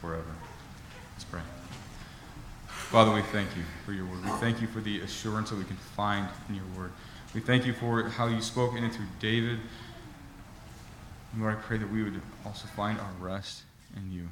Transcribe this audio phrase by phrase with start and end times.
[0.00, 0.24] forever.
[1.14, 1.40] Let's pray.
[2.66, 4.24] Father, we thank you for your word.
[4.24, 6.92] We thank you for the assurance that we can find in your word.
[7.34, 9.58] We thank you for how you spoke in it through David.
[11.38, 13.64] Lord, I pray that we would also find our rest
[13.96, 14.28] in you.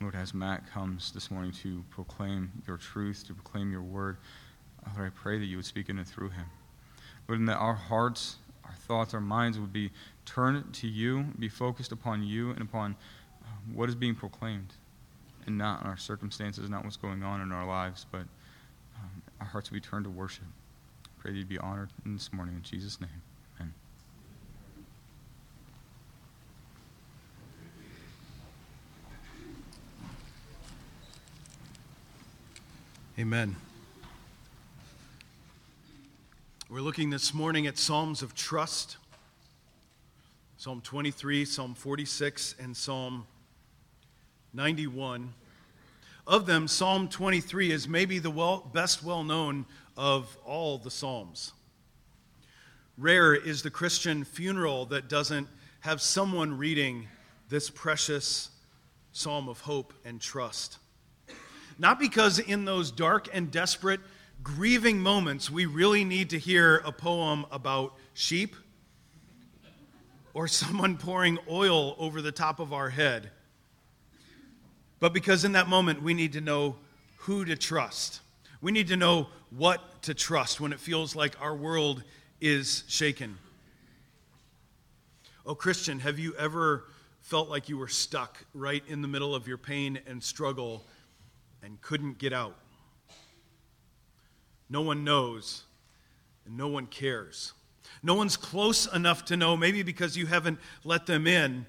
[0.00, 4.16] Lord, as Matt comes this morning to proclaim your truth, to proclaim your word,
[4.96, 6.46] Lord, I pray that you would speak in it through him.
[7.28, 9.90] Lord, and that our hearts, our thoughts, our minds would be
[10.24, 12.96] turned to you, be focused upon you and upon
[13.74, 14.72] what is being proclaimed
[15.46, 18.22] and not our circumstances, not what's going on in our lives, but
[18.96, 20.44] um, our hearts will be turned to worship.
[21.18, 22.54] Pray that you'd be honored this morning.
[22.56, 23.10] In Jesus' name,
[23.60, 23.74] amen.
[33.18, 33.56] Amen.
[36.70, 38.98] We're looking this morning at Psalms of Trust
[40.60, 43.28] Psalm 23, Psalm 46, and Psalm
[44.52, 45.34] 91.
[46.26, 49.66] Of them, Psalm 23 is maybe the well, best well known
[49.96, 51.52] of all the Psalms.
[52.96, 55.48] Rare is the Christian funeral that doesn't
[55.80, 57.08] have someone reading
[57.48, 58.50] this precious
[59.12, 60.78] psalm of hope and trust.
[61.78, 64.00] Not because in those dark and desperate,
[64.42, 68.54] grieving moments we really need to hear a poem about sheep
[70.34, 73.30] or someone pouring oil over the top of our head
[75.00, 76.76] but because in that moment we need to know
[77.18, 78.20] who to trust.
[78.60, 82.02] We need to know what to trust when it feels like our world
[82.40, 83.38] is shaken.
[85.46, 86.84] Oh, Christian, have you ever
[87.20, 90.84] felt like you were stuck right in the middle of your pain and struggle
[91.62, 92.56] and couldn't get out?
[94.70, 95.62] No one knows
[96.44, 97.52] and no one cares.
[98.02, 101.66] No one's close enough to know, maybe because you haven't let them in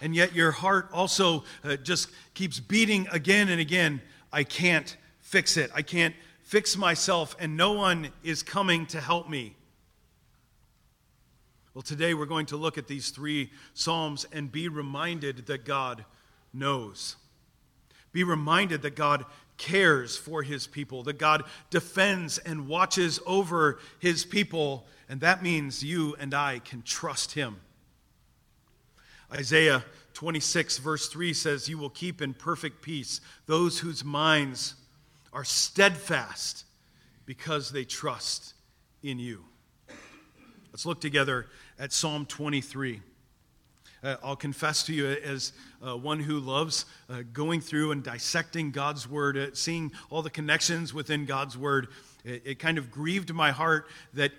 [0.00, 4.00] and yet your heart also uh, just keeps beating again and again.
[4.32, 5.70] I can't fix it.
[5.74, 9.54] I can't fix myself, and no one is coming to help me.
[11.74, 16.04] Well, today we're going to look at these three Psalms and be reminded that God
[16.52, 17.16] knows.
[18.12, 19.24] Be reminded that God
[19.58, 25.84] cares for his people, that God defends and watches over his people, and that means
[25.84, 27.60] you and I can trust him.
[29.32, 29.84] Isaiah
[30.14, 34.74] 26, verse 3 says, You will keep in perfect peace those whose minds
[35.32, 36.64] are steadfast
[37.26, 38.54] because they trust
[39.02, 39.44] in you.
[40.72, 41.46] Let's look together
[41.78, 43.02] at Psalm 23.
[44.02, 45.52] Uh, I'll confess to you, as
[45.86, 50.30] uh, one who loves uh, going through and dissecting God's Word, uh, seeing all the
[50.30, 51.88] connections within God's Word,
[52.24, 54.32] it, it kind of grieved my heart that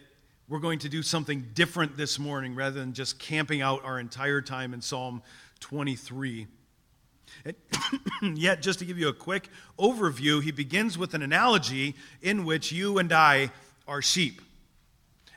[0.50, 4.42] we're going to do something different this morning rather than just camping out our entire
[4.42, 5.22] time in Psalm
[5.60, 6.48] 23.
[8.34, 9.48] yet, just to give you a quick
[9.78, 13.52] overview, he begins with an analogy in which you and I
[13.88, 14.42] are sheep.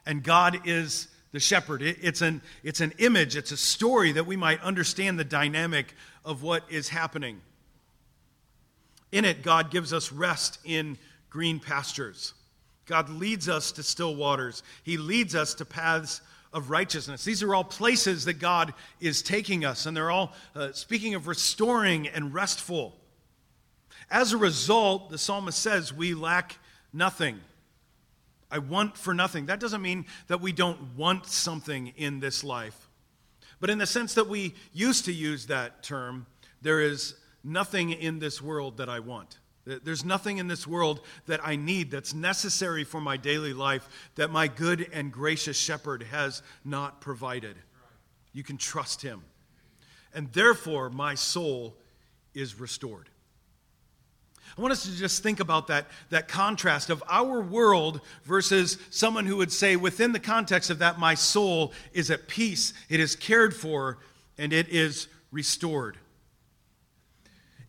[0.06, 1.82] And God is the shepherd.
[1.82, 5.94] it's, an, it's an image, it's a story that we might understand the dynamic
[6.24, 7.42] of what is happening.
[9.12, 10.96] In it, God gives us rest in
[11.28, 12.32] green pastures.
[12.86, 14.62] God leads us to still waters.
[14.82, 16.20] He leads us to paths
[16.52, 17.24] of righteousness.
[17.24, 21.26] These are all places that God is taking us, and they're all uh, speaking of
[21.26, 22.94] restoring and restful.
[24.10, 26.58] As a result, the psalmist says, we lack
[26.92, 27.40] nothing.
[28.50, 29.46] I want for nothing.
[29.46, 32.90] That doesn't mean that we don't want something in this life.
[33.60, 36.26] But in the sense that we used to use that term,
[36.60, 39.38] there is nothing in this world that I want.
[39.64, 44.30] There's nothing in this world that I need that's necessary for my daily life that
[44.30, 47.56] my good and gracious shepherd has not provided.
[48.32, 49.22] You can trust him.
[50.14, 51.76] And therefore, my soul
[52.34, 53.08] is restored.
[54.56, 59.24] I want us to just think about that, that contrast of our world versus someone
[59.24, 63.16] who would say, within the context of that, my soul is at peace, it is
[63.16, 63.98] cared for,
[64.36, 65.96] and it is restored.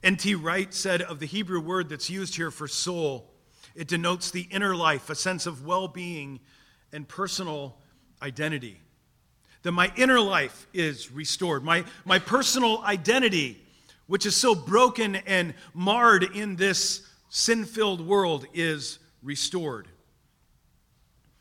[0.03, 0.35] N.T.
[0.35, 3.31] Wright said of the Hebrew word that's used here for soul,
[3.73, 6.41] it denotes the inner life, a sense of well being
[6.91, 7.77] and personal
[8.21, 8.79] identity.
[9.63, 11.63] That my inner life is restored.
[11.63, 13.63] My, my personal identity,
[14.07, 19.87] which is so broken and marred in this sin filled world, is restored.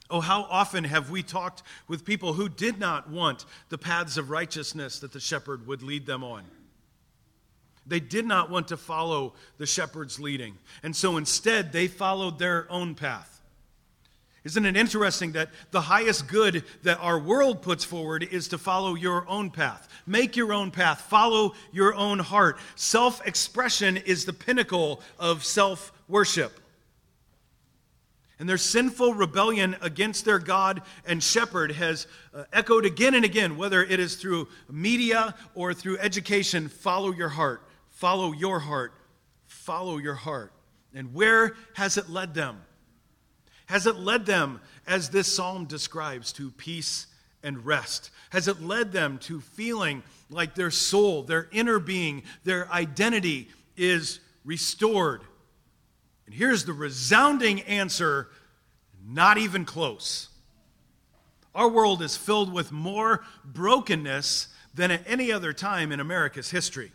[0.08, 4.31] Oh, how often have we talked with people who did not want the paths of
[4.31, 6.44] righteousness that the shepherd would lead them on?
[7.87, 10.56] They did not want to follow the shepherd's leading.
[10.82, 13.32] And so instead, they followed their own path.
[14.44, 18.94] Isn't it interesting that the highest good that our world puts forward is to follow
[18.94, 19.88] your own path?
[20.05, 22.58] Make your own path, follow your own heart.
[22.75, 26.58] Self expression is the pinnacle of self worship.
[28.40, 33.56] And their sinful rebellion against their God and shepherd has uh, echoed again and again,
[33.56, 36.67] whether it is through media or through education.
[36.67, 37.62] Follow your heart.
[38.02, 38.94] Follow your heart.
[39.46, 40.52] Follow your heart.
[40.93, 42.60] And where has it led them?
[43.66, 47.06] Has it led them, as this psalm describes, to peace
[47.44, 48.10] and rest?
[48.31, 54.19] Has it led them to feeling like their soul, their inner being, their identity is
[54.44, 55.22] restored?
[56.26, 58.26] And here's the resounding answer
[59.06, 60.28] not even close.
[61.55, 66.90] Our world is filled with more brokenness than at any other time in America's history.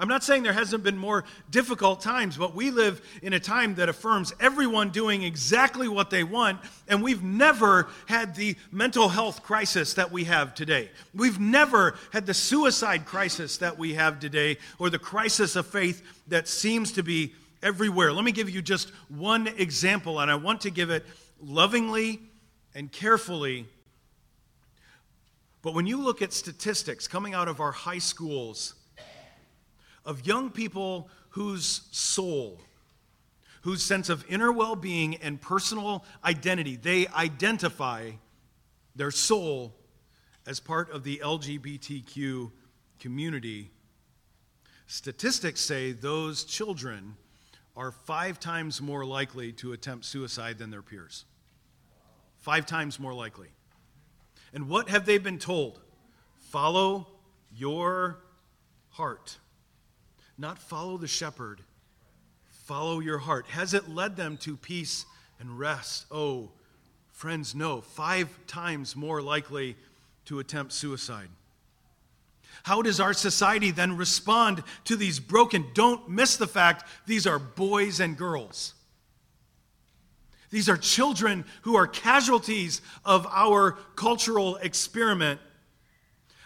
[0.00, 3.74] I'm not saying there hasn't been more difficult times, but we live in a time
[3.76, 9.42] that affirms everyone doing exactly what they want, and we've never had the mental health
[9.42, 10.90] crisis that we have today.
[11.14, 16.02] We've never had the suicide crisis that we have today, or the crisis of faith
[16.28, 18.12] that seems to be everywhere.
[18.12, 21.04] Let me give you just one example, and I want to give it
[21.42, 22.20] lovingly
[22.72, 23.66] and carefully.
[25.60, 28.74] But when you look at statistics coming out of our high schools,
[30.08, 32.58] of young people whose soul,
[33.60, 38.12] whose sense of inner well being and personal identity, they identify
[38.96, 39.74] their soul
[40.46, 42.50] as part of the LGBTQ
[42.98, 43.70] community.
[44.86, 47.14] Statistics say those children
[47.76, 51.26] are five times more likely to attempt suicide than their peers.
[52.38, 53.48] Five times more likely.
[54.54, 55.80] And what have they been told?
[56.38, 57.08] Follow
[57.52, 58.20] your
[58.88, 59.36] heart
[60.38, 61.60] not follow the shepherd,
[62.64, 63.46] follow your heart.
[63.48, 65.04] Has it led them to peace
[65.40, 66.06] and rest?
[66.10, 66.50] Oh,
[67.12, 67.80] friends, no.
[67.80, 69.76] Five times more likely
[70.26, 71.28] to attempt suicide.
[72.62, 75.66] How does our society then respond to these broken?
[75.74, 78.74] Don't miss the fact these are boys and girls.
[80.50, 85.40] These are children who are casualties of our cultural experiment.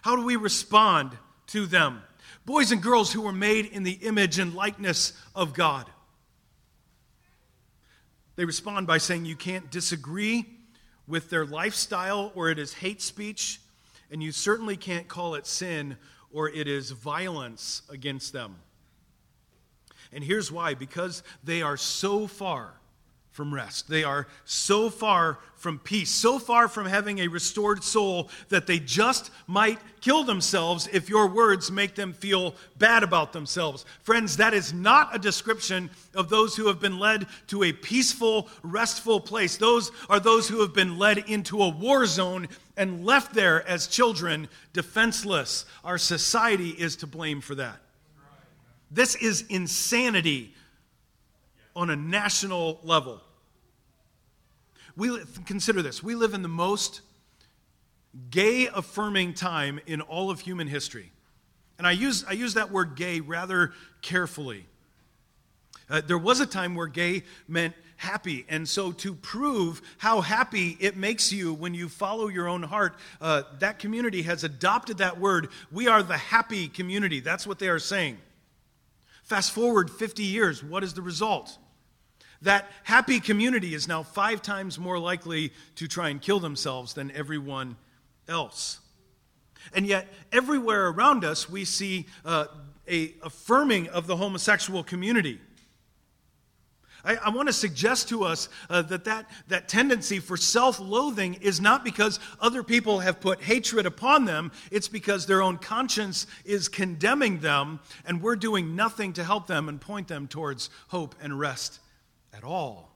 [0.02, 1.12] How do we respond
[1.48, 2.02] to them?
[2.44, 5.86] Boys and girls who were made in the image and likeness of God.
[8.36, 10.46] They respond by saying you can't disagree
[11.06, 13.60] with their lifestyle or it is hate speech,
[14.10, 15.96] and you certainly can't call it sin
[16.32, 18.56] or it is violence against them.
[20.12, 22.74] And here's why because they are so far
[23.32, 23.88] from rest.
[23.88, 28.78] They are so far from peace, so far from having a restored soul that they
[28.78, 33.86] just might kill themselves if your words make them feel bad about themselves.
[34.02, 38.48] Friends, that is not a description of those who have been led to a peaceful,
[38.62, 39.56] restful place.
[39.56, 43.86] Those are those who have been led into a war zone and left there as
[43.86, 45.64] children, defenseless.
[45.84, 47.78] Our society is to blame for that.
[48.90, 50.52] This is insanity
[51.74, 53.20] on a national level.
[54.96, 56.02] We consider this.
[56.02, 57.00] We live in the most
[58.30, 61.10] gay affirming time in all of human history.
[61.78, 64.66] And I use, I use that word gay rather carefully.
[65.88, 68.44] Uh, there was a time where gay meant happy.
[68.48, 72.96] And so, to prove how happy it makes you when you follow your own heart,
[73.20, 75.48] uh, that community has adopted that word.
[75.70, 77.20] We are the happy community.
[77.20, 78.18] That's what they are saying.
[79.22, 81.56] Fast forward 50 years, what is the result?
[82.42, 87.10] That happy community is now five times more likely to try and kill themselves than
[87.12, 87.76] everyone
[88.28, 88.80] else.
[89.72, 92.46] And yet, everywhere around us, we see uh,
[92.88, 95.40] a affirming of the homosexual community.
[97.04, 101.34] I, I want to suggest to us uh, that, that that tendency for self loathing
[101.34, 106.26] is not because other people have put hatred upon them, it's because their own conscience
[106.44, 111.14] is condemning them, and we're doing nothing to help them and point them towards hope
[111.22, 111.78] and rest
[112.32, 112.92] at all.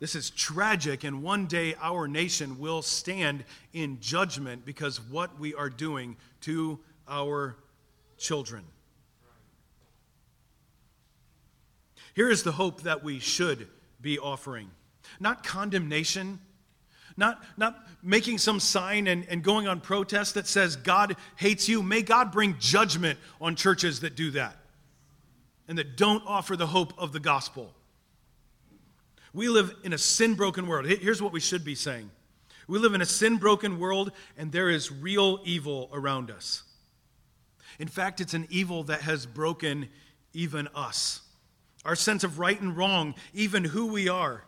[0.00, 5.54] This is tragic, and one day our nation will stand in judgment because what we
[5.54, 6.78] are doing to
[7.08, 7.56] our
[8.16, 8.64] children.
[12.14, 13.68] Here is the hope that we should
[14.00, 14.70] be offering
[15.20, 16.38] not condemnation,
[17.16, 21.82] not, not making some sign and, and going on protest that says God hates you.
[21.82, 24.56] May God bring judgment on churches that do that
[25.68, 27.72] and that don't offer the hope of the gospel.
[29.32, 30.86] We live in a sin broken world.
[30.86, 32.10] Here's what we should be saying
[32.66, 36.64] we live in a sin broken world, and there is real evil around us.
[37.78, 39.88] In fact, it's an evil that has broken
[40.34, 41.22] even us.
[41.84, 44.44] Our sense of right and wrong, even who we are.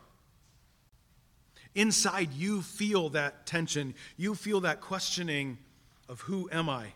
[1.73, 3.95] Inside, you feel that tension.
[4.17, 5.57] You feel that questioning
[6.09, 6.87] of who am I?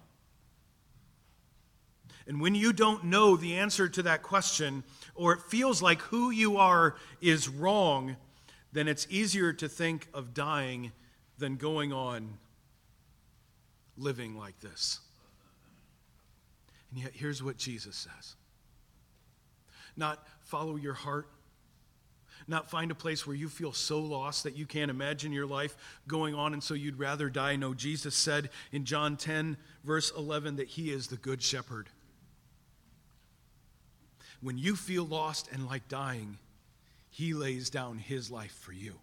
[2.28, 6.32] And when you don't know the answer to that question, or it feels like who
[6.32, 8.16] you are is wrong,
[8.72, 10.92] then it's easier to think of dying
[11.38, 12.38] than going on
[13.98, 15.00] living like this.
[16.92, 18.36] And yet, here's what Jesus says
[19.96, 21.28] not follow your heart,
[22.48, 25.78] not find a place where you feel so lost that you can't imagine your life
[26.08, 27.56] going on and so you'd rather die.
[27.56, 31.90] No, Jesus said in John 10, verse 11, that He is the good shepherd
[34.46, 36.38] when you feel lost and like dying,
[37.10, 38.94] He lays down His life for you.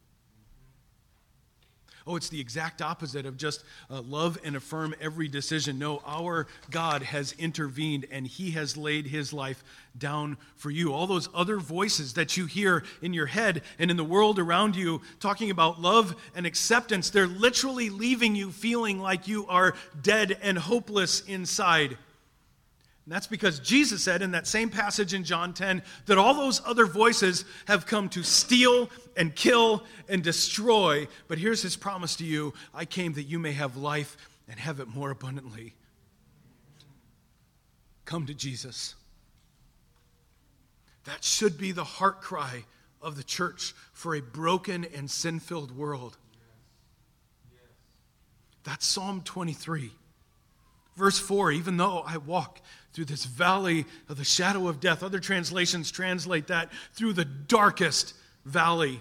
[2.06, 5.80] Oh, it's the exact opposite of just uh, love and affirm every decision.
[5.80, 9.64] No, our God has intervened and He has laid His life
[9.98, 10.92] down for you.
[10.92, 14.76] All those other voices that you hear in your head and in the world around
[14.76, 20.38] you talking about love and acceptance, they're literally leaving you feeling like you are dead
[20.40, 21.98] and hopeless inside.
[23.04, 26.62] And that's because Jesus said in that same passage in John 10 that all those
[26.64, 31.08] other voices have come to steal and kill and destroy.
[31.26, 34.16] But here's his promise to you I came that you may have life
[34.48, 35.74] and have it more abundantly.
[38.04, 38.94] Come to Jesus.
[41.04, 42.64] That should be the heart cry
[43.00, 46.16] of the church for a broken and sin filled world.
[48.62, 49.90] That's Psalm 23.
[50.96, 52.60] Verse 4 Even though I walk
[52.92, 55.02] through this valley of the shadow of death.
[55.02, 59.00] Other translations translate that through the darkest valley.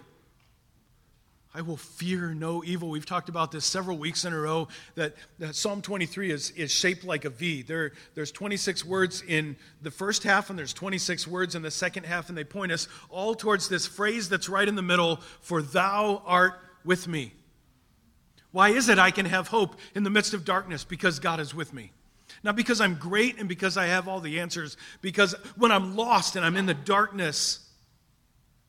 [1.53, 2.89] I will fear no evil.
[2.89, 6.71] We've talked about this several weeks in a row that, that Psalm 23 is, is
[6.71, 7.61] shaped like a V.
[7.61, 12.05] There, there's 26 words in the first half, and there's 26 words in the second
[12.05, 15.61] half, and they point us all towards this phrase that's right in the middle For
[15.61, 16.53] thou art
[16.85, 17.33] with me.
[18.51, 20.85] Why is it I can have hope in the midst of darkness?
[20.85, 21.91] Because God is with me.
[22.43, 26.35] Not because I'm great and because I have all the answers, because when I'm lost
[26.35, 27.59] and I'm in the darkness,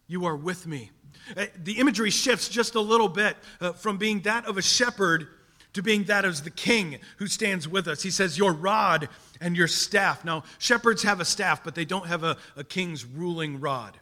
[0.07, 0.91] you are with me.
[1.37, 5.29] Uh, the imagery shifts just a little bit uh, from being that of a shepherd
[5.73, 8.02] to being that of the king who stands with us.
[8.02, 9.09] He says, Your rod
[9.41, 10.25] and your staff.
[10.25, 13.99] Now, shepherds have a staff, but they don't have a, a king's ruling rod.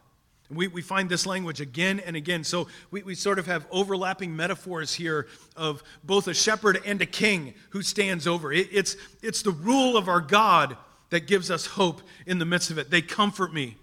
[0.51, 2.43] We, we find this language again and again.
[2.43, 7.05] So we, we sort of have overlapping metaphors here of both a shepherd and a
[7.05, 8.51] king who stands over.
[8.51, 10.77] It, it's, it's the rule of our God
[11.09, 12.89] that gives us hope in the midst of it.
[12.89, 13.77] They comfort me.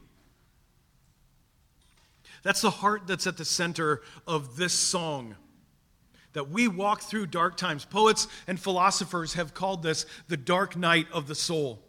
[2.42, 5.36] That's the heart that's at the center of this song.
[6.34, 7.84] That we walk through dark times.
[7.84, 11.82] Poets and philosophers have called this the dark night of the soul.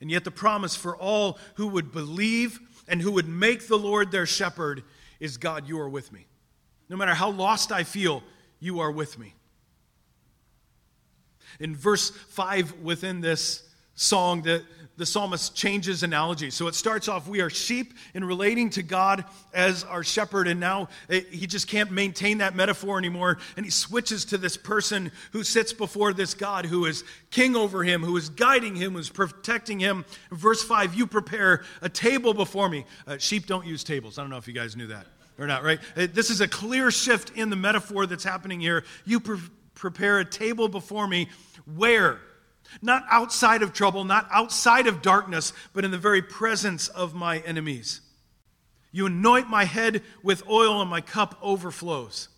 [0.00, 4.10] And yet, the promise for all who would believe and who would make the Lord
[4.10, 4.82] their shepherd
[5.20, 6.26] is God, you are with me.
[6.88, 8.22] No matter how lost I feel,
[8.60, 9.34] you are with me.
[11.60, 13.62] In verse 5 within this
[13.94, 14.64] song, the,
[14.96, 16.50] the psalmist changes analogy.
[16.50, 20.60] So it starts off, we are sheep in relating to God as our shepherd, and
[20.60, 23.38] now eh, he just can't maintain that metaphor anymore.
[23.56, 27.82] And he switches to this person who sits before this God who is king over
[27.82, 30.04] him, who is guiding him, who's protecting him.
[30.30, 32.84] verse 5, you prepare a table before me.
[33.06, 34.18] Uh, sheep don't use tables.
[34.18, 35.06] I don't know if you guys knew that
[35.38, 35.80] or not, right?
[35.96, 38.84] Eh, this is a clear shift in the metaphor that's happening here.
[39.04, 39.40] You pre-
[39.74, 41.28] prepare a table before me.
[41.74, 42.20] Where?
[42.82, 47.38] Not outside of trouble, not outside of darkness, but in the very presence of my
[47.40, 48.00] enemies.
[48.92, 52.28] You anoint my head with oil, and my cup overflows.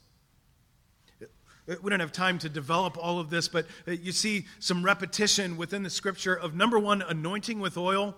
[1.66, 5.83] We don't have time to develop all of this, but you see some repetition within
[5.83, 8.16] the scripture of number one, anointing with oil.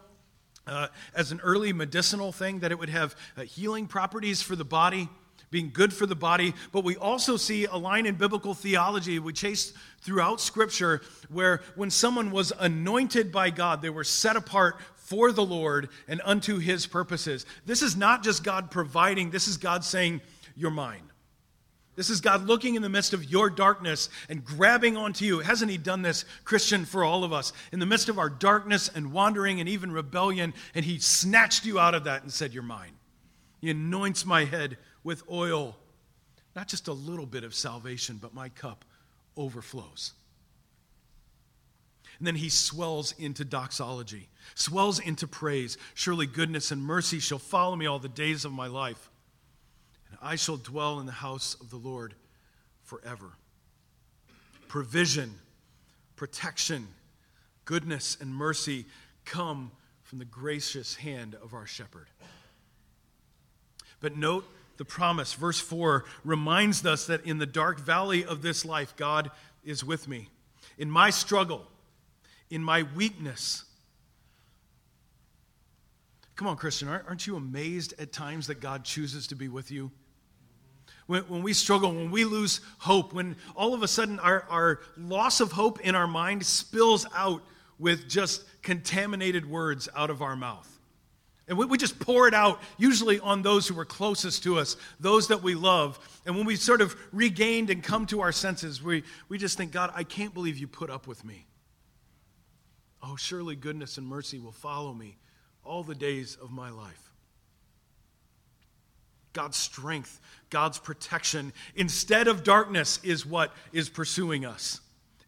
[0.67, 4.67] Uh, as an early medicinal thing, that it would have uh, healing properties for the
[4.67, 5.09] body
[5.51, 6.55] being good for the body.
[6.73, 11.91] But we also see a line in biblical theology we chase throughout Scripture where when
[11.91, 16.87] someone was anointed by God, they were set apart for the Lord and unto his
[16.87, 17.47] purposes.
[17.65, 20.21] This is not just God providing, this is God saying,
[20.55, 21.03] You're mine.
[21.99, 25.41] This is God looking in the midst of your darkness and grabbing onto you.
[25.41, 27.53] Hasn't He done this, Christian, for all of us?
[27.73, 31.81] In the midst of our darkness and wandering and even rebellion, and He snatched you
[31.81, 32.93] out of that and said, You're mine.
[33.61, 35.77] He anoints my head with oil.
[36.55, 38.85] Not just a little bit of salvation, but my cup
[39.37, 40.13] overflows.
[42.19, 45.79] And then he swells into doxology, swells into praise.
[45.95, 49.09] Surely goodness and mercy shall follow me all the days of my life,
[50.11, 52.15] and I shall dwell in the house of the Lord
[52.83, 53.31] forever.
[54.67, 55.33] Provision,
[56.17, 56.89] protection,
[57.65, 58.87] goodness, and mercy
[59.25, 59.71] come
[60.03, 62.09] from the gracious hand of our shepherd.
[64.01, 64.45] But note
[64.79, 65.35] the promise.
[65.35, 69.31] Verse 4 reminds us that in the dark valley of this life, God
[69.65, 70.29] is with me.
[70.79, 71.67] In my struggle,
[72.49, 73.65] in my weakness.
[76.37, 79.91] Come on, Christian, aren't you amazed at times that God chooses to be with you?
[81.07, 84.81] When, when we struggle, when we lose hope, when all of a sudden our, our
[84.97, 87.43] loss of hope in our mind spills out
[87.79, 90.78] with just contaminated words out of our mouth.
[91.49, 94.77] And we, we just pour it out, usually on those who are closest to us,
[95.01, 95.99] those that we love.
[96.27, 99.73] And when we sort of regained and come to our senses, we, we just think,
[99.73, 101.47] God, I can't believe you put up with me.
[103.03, 105.17] Oh, surely goodness and mercy will follow me
[105.65, 107.13] all the days of my life.
[109.33, 114.81] God's strength, God's protection, instead of darkness, is what is pursuing us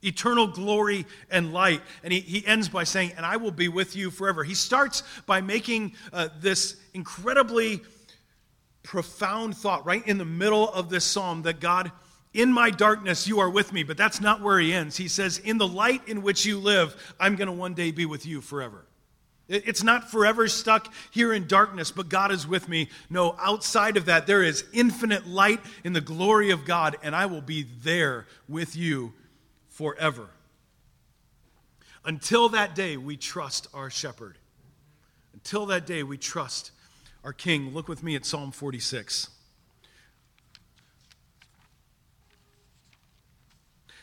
[0.02, 1.82] eternal glory and light.
[2.02, 4.44] And he, he ends by saying, And I will be with you forever.
[4.44, 7.80] He starts by making uh, this incredibly
[8.82, 11.92] profound thought right in the middle of this psalm that God,
[12.32, 13.82] in my darkness, you are with me.
[13.82, 14.96] But that's not where he ends.
[14.96, 18.06] He says, In the light in which you live, I'm going to one day be
[18.06, 18.86] with you forever.
[19.48, 22.88] It's not forever stuck here in darkness, but God is with me.
[23.10, 27.26] No, outside of that, there is infinite light in the glory of God, and I
[27.26, 29.12] will be there with you
[29.80, 30.28] forever.
[32.04, 34.36] Until that day, we trust our shepherd.
[35.32, 36.70] Until that day, we trust
[37.24, 37.72] our king.
[37.72, 39.30] Look with me at Psalm 46.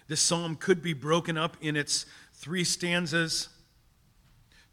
[0.07, 3.49] This psalm could be broken up in its three stanzas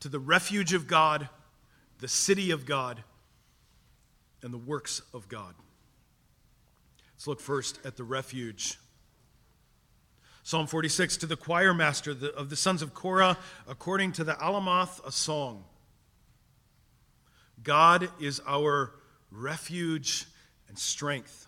[0.00, 1.28] to the refuge of God,
[1.98, 3.04] the city of God,
[4.42, 5.54] and the works of God.
[7.14, 8.78] Let's look first at the refuge.
[10.46, 15.04] Psalm 46 to the choir master of the sons of Korah, according to the Alamoth,
[15.06, 15.64] a song.
[17.62, 18.92] God is our
[19.30, 20.26] refuge
[20.68, 21.46] and strength,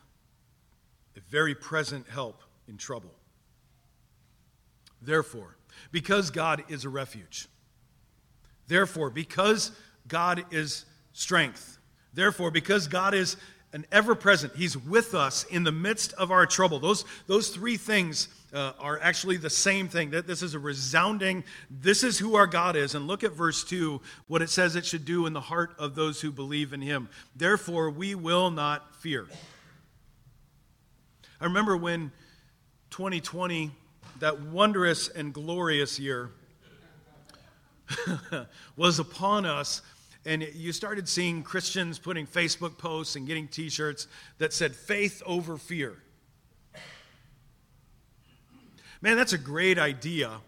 [1.14, 3.12] a very present help in trouble.
[5.02, 5.58] Therefore,
[5.92, 7.48] because God is a refuge,
[8.66, 9.72] therefore, because
[10.08, 11.78] God is strength,
[12.14, 13.36] therefore, because God is
[13.74, 16.78] an ever present, He's with us in the midst of our trouble.
[16.78, 20.10] Those, those three things uh, are actually the same thing.
[20.10, 22.94] That this is a resounding, this is who our God is.
[22.94, 25.94] And look at verse 2, what it says it should do in the heart of
[25.94, 27.08] those who believe in him.
[27.34, 29.26] Therefore, we will not fear.
[31.40, 32.12] I remember when
[32.90, 33.70] 2020,
[34.20, 36.30] that wondrous and glorious year,
[38.76, 39.82] was upon us
[40.26, 45.22] and you started seeing Christians putting Facebook posts and getting t shirts that said faith
[45.24, 45.96] over fear.
[49.02, 50.40] Man, that's a great idea,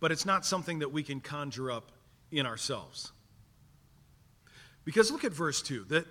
[0.00, 1.90] but it's not something that we can conjure up
[2.30, 3.12] in ourselves.
[4.84, 5.84] Because look at verse 2.
[5.84, 6.06] That,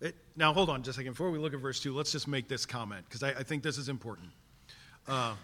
[0.00, 1.12] it, now, hold on just a second.
[1.12, 3.62] Before we look at verse 2, let's just make this comment because I, I, think
[3.62, 4.28] this is important.
[5.08, 5.34] Uh,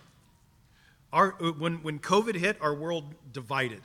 [1.13, 3.83] Our, uh, when, when COVID hit, our world divided.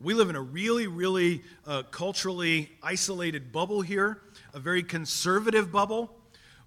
[0.00, 4.20] We live in a really, really uh, culturally isolated bubble here,
[4.52, 6.10] a very conservative bubble,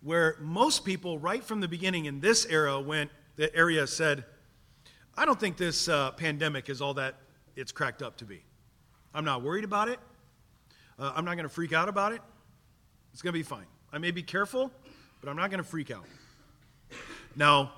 [0.06, 4.24] where most people, right from the beginning in this era, went, the area said,
[5.18, 7.16] I don't think this uh, pandemic is all that
[7.56, 8.44] it's cracked up to be.
[9.16, 10.00] I'm not worried about it.
[11.00, 12.22] Uh, I'm not going to freak out about it.
[13.14, 13.66] It's going to be fine.
[13.92, 14.72] I may be careful,
[15.22, 16.06] but I'm not going to freak out.
[17.36, 17.72] Now,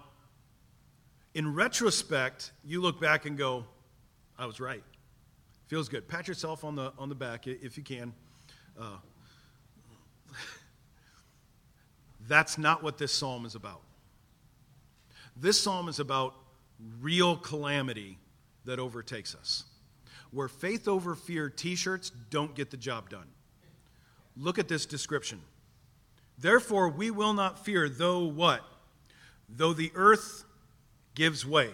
[1.33, 3.63] in retrospect, you look back and go,
[4.37, 4.83] I was right.
[5.67, 6.09] Feels good.
[6.09, 8.11] Pat yourself on the, on the back if you can.
[8.77, 8.97] Uh,
[12.27, 13.81] that's not what this psalm is about.
[15.35, 16.33] This psalm is about
[16.99, 18.17] real calamity
[18.65, 19.63] that overtakes us.
[20.31, 23.27] Where faith over fear t shirts don't get the job done.
[24.35, 25.41] Look at this description.
[26.37, 28.61] Therefore, we will not fear, though what?
[29.49, 30.43] Though the earth
[31.15, 31.71] gives way,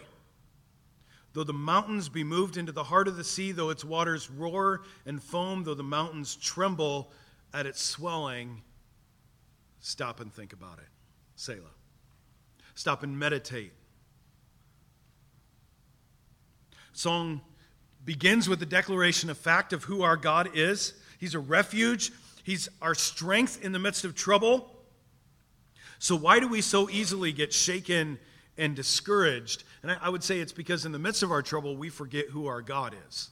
[1.33, 4.83] though the mountains be moved into the heart of the sea, though its waters roar
[5.05, 7.11] and foam, though the mountains tremble
[7.53, 8.61] at its swelling,
[9.83, 10.87] stop and think about it.
[11.35, 11.59] Selah.
[12.75, 13.73] Stop and meditate.
[16.93, 17.41] Song
[18.03, 20.93] begins with the declaration of fact of who our God is.
[21.19, 22.11] He's a refuge,
[22.43, 24.69] He's our strength in the midst of trouble.
[25.99, 28.19] So, why do we so easily get shaken
[28.57, 29.63] and discouraged?
[29.81, 32.47] And I, would say it's because in the midst of our trouble, we forget who
[32.47, 33.29] our God is.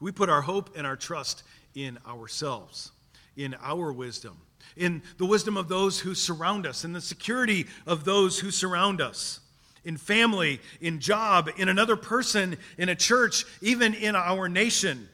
[0.00, 1.42] We put our hope and our trust
[1.74, 2.92] in ourselves,
[3.36, 4.36] in our wisdom,
[4.76, 9.00] in the wisdom of those who surround us, in the security of those who surround
[9.00, 9.40] us,
[9.84, 15.08] in family, in job, in another person, in a church, even in our nation.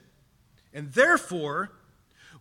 [0.72, 1.72] And therefore,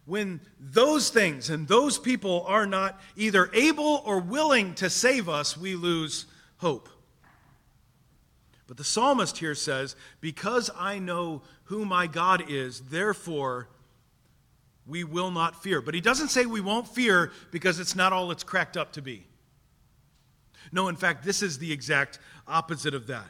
[0.06, 5.58] when those things and those people are not either able or willing to save us,
[5.58, 6.26] we lose
[6.58, 6.90] hope.
[8.68, 13.68] But the psalmist here says, Because I know who my God is, therefore
[14.90, 15.82] we will not fear.
[15.82, 19.02] But he doesn't say we won't fear because it's not all it's cracked up to
[19.02, 19.26] be.
[20.72, 23.30] No, in fact, this is the exact opposite of that.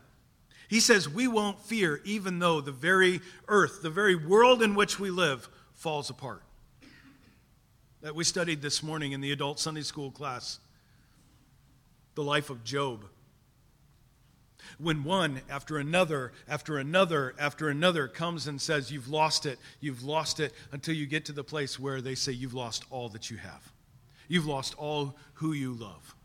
[0.68, 5.00] He says we won't fear even though the very earth, the very world in which
[5.00, 6.44] we live, falls apart
[8.02, 10.60] that we studied this morning in the adult Sunday school class
[12.16, 13.06] the life of Job.
[14.80, 20.04] When one after another, after another, after another comes and says, You've lost it, you've
[20.04, 23.30] lost it, until you get to the place where they say, You've lost all that
[23.30, 23.72] you have.
[24.30, 26.16] You've lost all who you love.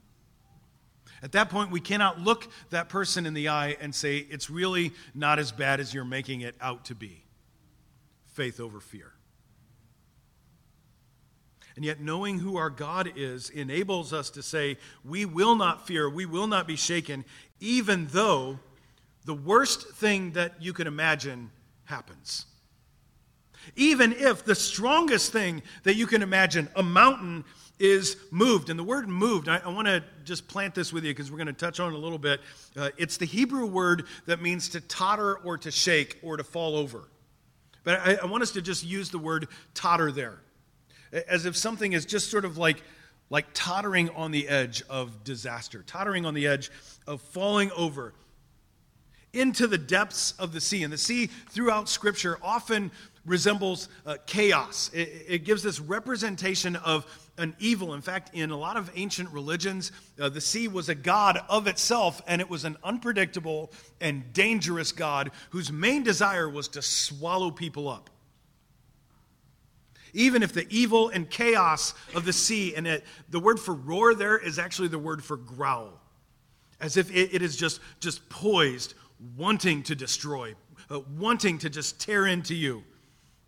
[1.20, 4.92] At that point, we cannot look that person in the eye and say, It's really
[5.14, 7.24] not as bad as you're making it out to be.
[8.26, 9.14] Faith over fear.
[11.76, 16.08] And yet, knowing who our God is enables us to say, We will not fear,
[16.08, 17.24] we will not be shaken,
[17.60, 18.58] even though
[19.24, 21.50] the worst thing that you can imagine
[21.84, 22.46] happens.
[23.76, 27.44] Even if the strongest thing that you can imagine, a mountain,
[27.78, 28.70] is moved.
[28.70, 31.38] And the word moved, I, I want to just plant this with you because we're
[31.38, 32.40] going to touch on it a little bit.
[32.76, 36.76] Uh, it's the Hebrew word that means to totter or to shake or to fall
[36.76, 37.08] over.
[37.82, 40.38] But I, I want us to just use the word totter there
[41.28, 42.82] as if something is just sort of like,
[43.30, 46.70] like tottering on the edge of disaster, tottering on the edge
[47.06, 48.14] of falling over
[49.32, 50.82] into the depths of the sea.
[50.82, 52.90] And the sea throughout Scripture often
[53.26, 54.90] resembles uh, chaos.
[54.92, 57.06] It, it, gives this representation of
[57.38, 57.94] an evil.
[57.94, 61.66] In fact, in a lot of ancient religions, uh, the sea was a god of
[61.66, 67.50] itself, and it was an unpredictable and dangerous god whose main desire was to swallow
[67.50, 68.10] people up
[70.14, 74.14] even if the evil and chaos of the sea, and it, the word for roar
[74.14, 76.00] there is actually the word for growl,
[76.80, 78.94] as if it, it is just, just poised,
[79.36, 80.54] wanting to destroy,
[80.90, 82.82] uh, wanting to just tear into you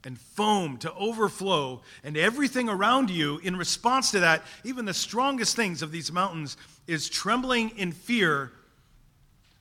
[0.05, 5.57] and foam to overflow, and everything around you in response to that, even the strongest
[5.57, 8.52] things of these mountains, is trembling in fear.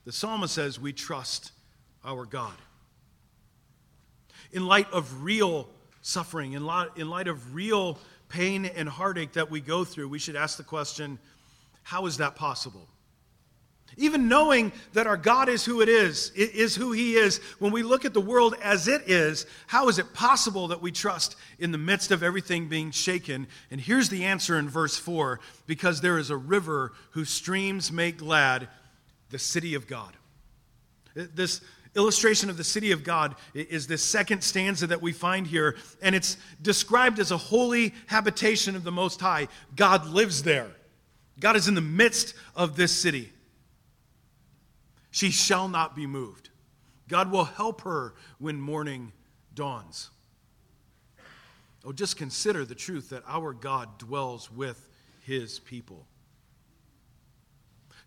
[0.04, 1.50] The psalmist says, We trust
[2.04, 2.54] our God.
[4.52, 5.68] In light of real
[6.06, 10.18] suffering, in light, in light of real pain and heartache that we go through, we
[10.18, 11.18] should ask the question
[11.82, 12.88] how is that possible?
[13.96, 17.72] Even knowing that our God is who it is, it is who He is, when
[17.72, 21.36] we look at the world as it is, how is it possible that we trust
[21.58, 23.46] in the midst of everything being shaken?
[23.70, 28.18] And here's the answer in verse 4 because there is a river whose streams make
[28.18, 28.68] glad
[29.30, 30.12] the city of God.
[31.14, 31.60] This,
[31.96, 36.14] illustration of the city of God is this second stanza that we find here, and
[36.14, 39.48] it's described as a holy habitation of the Most High.
[39.74, 40.70] God lives there,
[41.40, 43.32] God is in the midst of this city.
[45.10, 46.50] She shall not be moved.
[47.08, 49.12] God will help her when morning
[49.54, 50.10] dawns.
[51.84, 54.88] Oh, just consider the truth that our God dwells with
[55.20, 56.06] his people.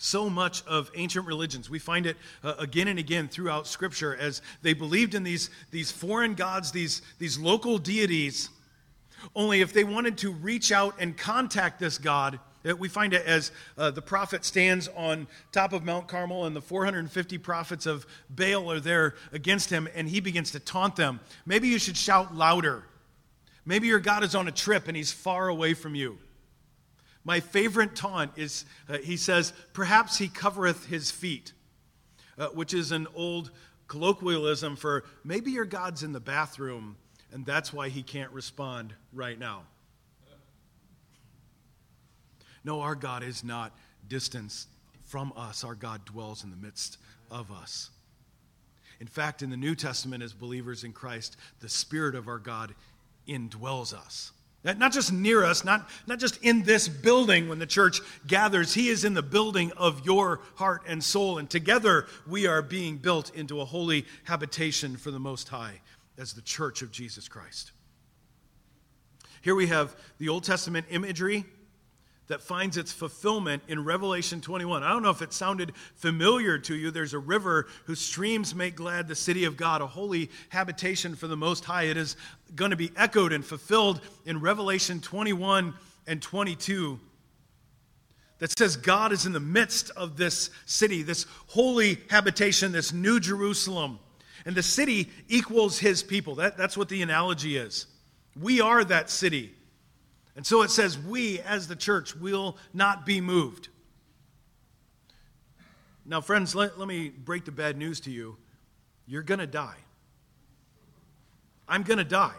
[0.02, 4.42] So much of ancient religions, we find it uh, again and again throughout Scripture as
[4.62, 8.50] they believed in these, these foreign gods, these, these local deities.
[9.36, 13.26] Only if they wanted to reach out and contact this God, uh, we find it
[13.26, 18.06] as uh, the prophet stands on top of Mount Carmel, and the 450 prophets of
[18.30, 21.20] Baal are there against him, and he begins to taunt them.
[21.46, 22.86] Maybe you should shout louder.
[23.66, 26.18] Maybe your God is on a trip and he's far away from you.
[27.24, 31.54] My favorite taunt is uh, he says, Perhaps he covereth his feet,
[32.38, 33.52] uh, which is an old
[33.88, 36.96] colloquialism for maybe your God's in the bathroom
[37.32, 39.64] and that's why he can't respond right now.
[42.64, 43.72] No, our God is not
[44.08, 44.66] distant
[45.06, 45.64] from us.
[45.64, 46.98] Our God dwells in the midst
[47.32, 47.90] of us.
[49.00, 52.76] In fact, in the New Testament, as believers in Christ, the Spirit of our God
[53.28, 54.32] indwells us.
[54.64, 58.74] Not just near us, not, not just in this building when the church gathers.
[58.74, 61.38] He is in the building of your heart and soul.
[61.38, 65.80] And together we are being built into a holy habitation for the Most High
[66.18, 67.72] as the church of Jesus Christ.
[69.42, 71.46] Here we have the Old Testament imagery
[72.30, 74.84] that finds its fulfillment in Revelation 21.
[74.84, 76.92] I don't know if it sounded familiar to you.
[76.92, 81.28] There's a river whose streams make glad the city of God, a holy habitation for
[81.28, 81.84] the Most High.
[81.84, 82.16] It is
[82.56, 85.74] going to be echoed and fulfilled in Revelation 21
[86.06, 87.00] and 22
[88.38, 93.20] that says God is in the midst of this city, this holy habitation, this new
[93.20, 94.00] Jerusalem.
[94.46, 96.36] And the city equals his people.
[96.36, 97.88] That, that's what the analogy is.
[98.40, 99.54] We are that city.
[100.40, 103.68] And so it says, we as the church will not be moved.
[106.06, 108.38] Now, friends, let, let me break the bad news to you.
[109.06, 109.76] You're going to die.
[111.68, 112.38] I'm going to die.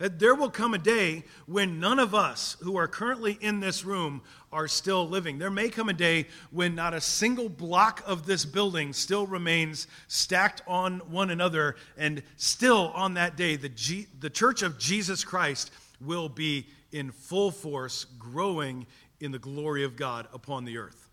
[0.00, 3.84] Uh, there will come a day when none of us who are currently in this
[3.84, 5.38] room are still living.
[5.38, 9.86] There may come a day when not a single block of this building still remains
[10.06, 15.24] stacked on one another, and still on that day, the, G- the church of Jesus
[15.24, 18.86] Christ will be in full force, growing
[19.20, 21.10] in the glory of God upon the earth.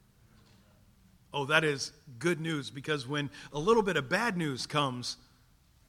[1.33, 5.17] Oh, that is good news because when a little bit of bad news comes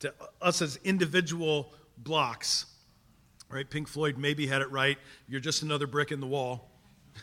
[0.01, 2.67] to us as individual blocks,
[3.49, 3.69] Right?
[3.69, 4.99] Pink Floyd maybe had it right.
[5.29, 6.69] You're just another brick in the wall.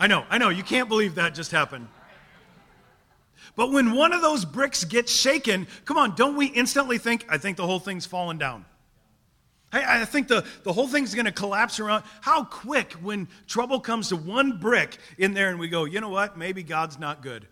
[0.00, 0.48] I know, I know.
[0.48, 1.86] You can't believe that just happened.
[3.54, 7.38] But when one of those bricks gets shaken, come on, don't we instantly think, I
[7.38, 8.64] think the whole thing's fallen down?
[9.72, 12.04] I, I think the, the whole thing's going to collapse around.
[12.20, 16.10] How quick when trouble comes to one brick in there and we go, you know
[16.10, 16.36] what?
[16.36, 17.46] Maybe God's not good.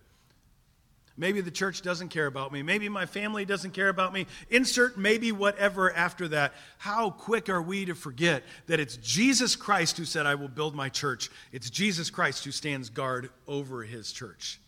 [1.16, 2.62] Maybe the church doesn't care about me.
[2.62, 4.26] Maybe my family doesn't care about me.
[4.48, 6.54] Insert maybe whatever after that.
[6.78, 10.74] How quick are we to forget that it's Jesus Christ who said, I will build
[10.74, 11.30] my church?
[11.52, 14.60] It's Jesus Christ who stands guard over his church.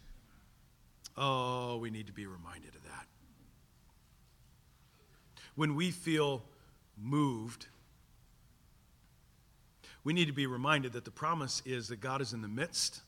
[1.16, 3.06] Oh, we need to be reminded of that.
[5.54, 6.42] When we feel
[7.02, 7.66] moved,
[10.04, 13.00] we need to be reminded that the promise is that God is in the midst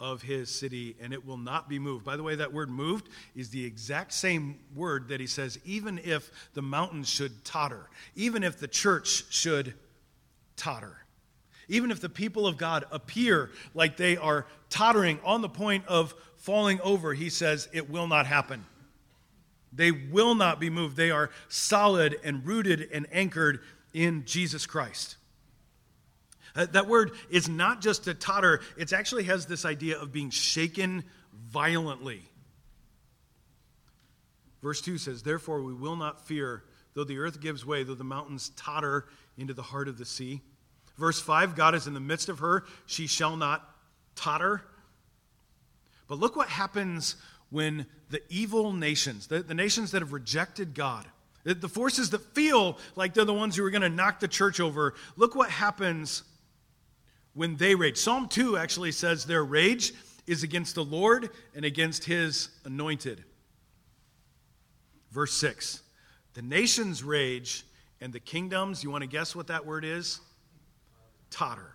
[0.00, 2.04] of his city, and it will not be moved.
[2.04, 6.00] By the way, that word moved is the exact same word that he says, even
[6.02, 9.74] if the mountains should totter, even if the church should
[10.56, 10.96] totter,
[11.68, 16.14] even if the people of God appear like they are tottering on the point of
[16.36, 18.66] falling over, he says, it will not happen.
[19.72, 20.96] They will not be moved.
[20.96, 23.60] They are solid and rooted and anchored
[23.94, 25.16] in Jesus Christ.
[26.54, 30.30] Uh, that word is not just to totter, it actually has this idea of being
[30.30, 32.22] shaken violently.
[34.62, 36.62] Verse 2 says, Therefore we will not fear,
[36.94, 39.06] though the earth gives way, though the mountains totter
[39.38, 40.42] into the heart of the sea.
[40.98, 43.68] Verse 5 God is in the midst of her, she shall not
[44.14, 44.62] totter.
[46.06, 47.16] But look what happens
[47.52, 51.04] when the evil nations, the, the nations that have rejected God,
[51.44, 54.28] the, the forces that feel like they're the ones who are going to knock the
[54.28, 56.24] church over, look what happens
[57.34, 57.98] when they rage.
[57.98, 59.92] Psalm 2 actually says their rage
[60.26, 63.22] is against the Lord and against his anointed.
[65.10, 65.82] Verse 6
[66.32, 67.66] The nations rage,
[68.00, 70.20] and the kingdoms, you want to guess what that word is?
[71.30, 71.74] Totter.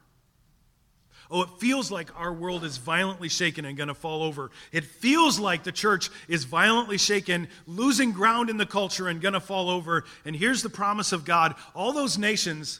[1.30, 4.50] Oh, it feels like our world is violently shaken and going to fall over.
[4.72, 9.34] It feels like the church is violently shaken, losing ground in the culture and going
[9.34, 10.06] to fall over.
[10.24, 12.80] And here's the promise of God all those nations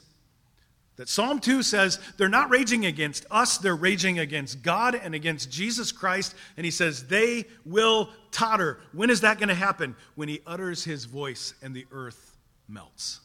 [0.96, 5.50] That Psalm 2 says they're not raging against us, they're raging against God and against
[5.50, 6.34] Jesus Christ.
[6.56, 8.80] And he says they will totter.
[8.92, 9.94] When is that going to happen?
[10.14, 13.20] When he utters his voice and the earth melts.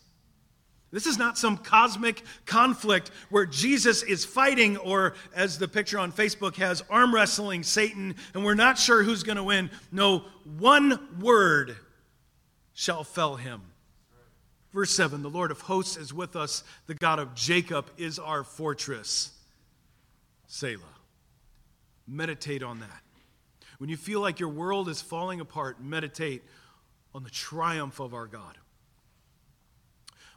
[0.93, 6.11] This is not some cosmic conflict where Jesus is fighting, or as the picture on
[6.11, 9.71] Facebook has, arm wrestling Satan, and we're not sure who's going to win.
[9.91, 10.23] No,
[10.59, 11.75] one word
[12.75, 13.63] shall fell him.
[14.71, 18.43] Verse 7 The Lord of hosts is with us, the God of Jacob is our
[18.43, 19.31] fortress.
[20.45, 20.83] Selah.
[22.07, 23.01] Meditate on that.
[23.79, 26.43] When you feel like your world is falling apart, meditate
[27.15, 28.59] on the triumph of our God.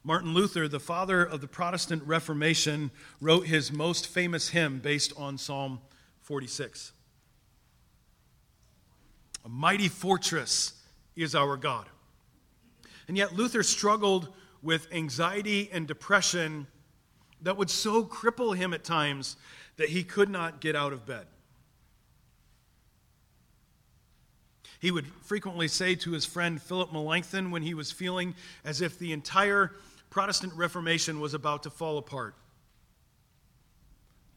[0.07, 5.37] Martin Luther, the father of the Protestant Reformation, wrote his most famous hymn based on
[5.37, 5.81] Psalm
[6.23, 6.92] 46.
[9.45, 10.75] A mighty fortress
[11.16, 11.87] is our God.
[13.09, 16.69] And yet, Luther struggled with anxiety and depression
[17.42, 19.37] that would so cripple him at times
[19.77, 21.27] that he could not get out of bed.
[24.79, 29.01] He would frequently say to his friend Philip Melanchthon when he was feeling as if
[29.01, 29.73] the entire
[30.11, 32.35] Protestant Reformation was about to fall apart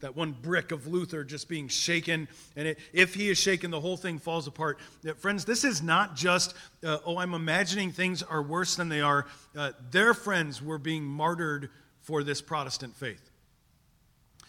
[0.00, 3.80] that one brick of Luther just being shaken, and it, if he is shaken, the
[3.80, 4.78] whole thing falls apart.
[5.18, 6.54] friends, this is not just,
[6.84, 9.26] uh, oh, I'm imagining things are worse than they are.
[9.56, 13.30] Uh, their friends were being martyred for this Protestant faith.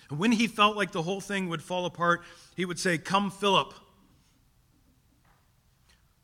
[0.10, 2.22] And when he felt like the whole thing would fall apart,
[2.56, 3.74] he would say, Come, Philip.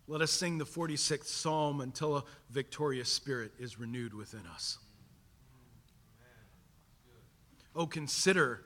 [0.09, 4.77] Let us sing the 46th psalm until a victorious spirit is renewed within us.
[7.77, 8.63] Oh, consider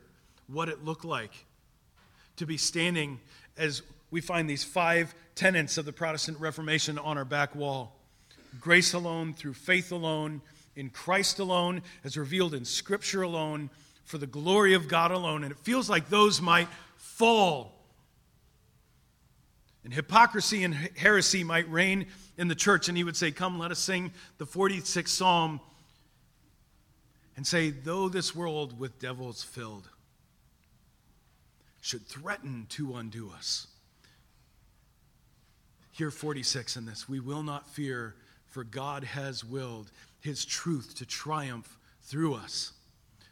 [0.47, 1.45] what it looked like
[2.37, 3.19] to be standing
[3.57, 7.97] as we find these five tenets of the Protestant Reformation on our back wall
[8.59, 10.41] grace alone, through faith alone,
[10.75, 13.69] in Christ alone, as revealed in Scripture alone,
[14.03, 15.43] for the glory of God alone.
[15.43, 17.77] And it feels like those might fall.
[19.83, 22.87] And hypocrisy and heresy might reign in the church.
[22.87, 25.59] And he would say, Come, let us sing the 46th Psalm
[27.41, 29.89] and say, Though this world with devils filled,
[31.81, 33.65] should threaten to undo us.
[35.89, 37.09] Here, 46 in this.
[37.09, 38.13] We will not fear,
[38.45, 42.73] for God has willed his truth to triumph through us.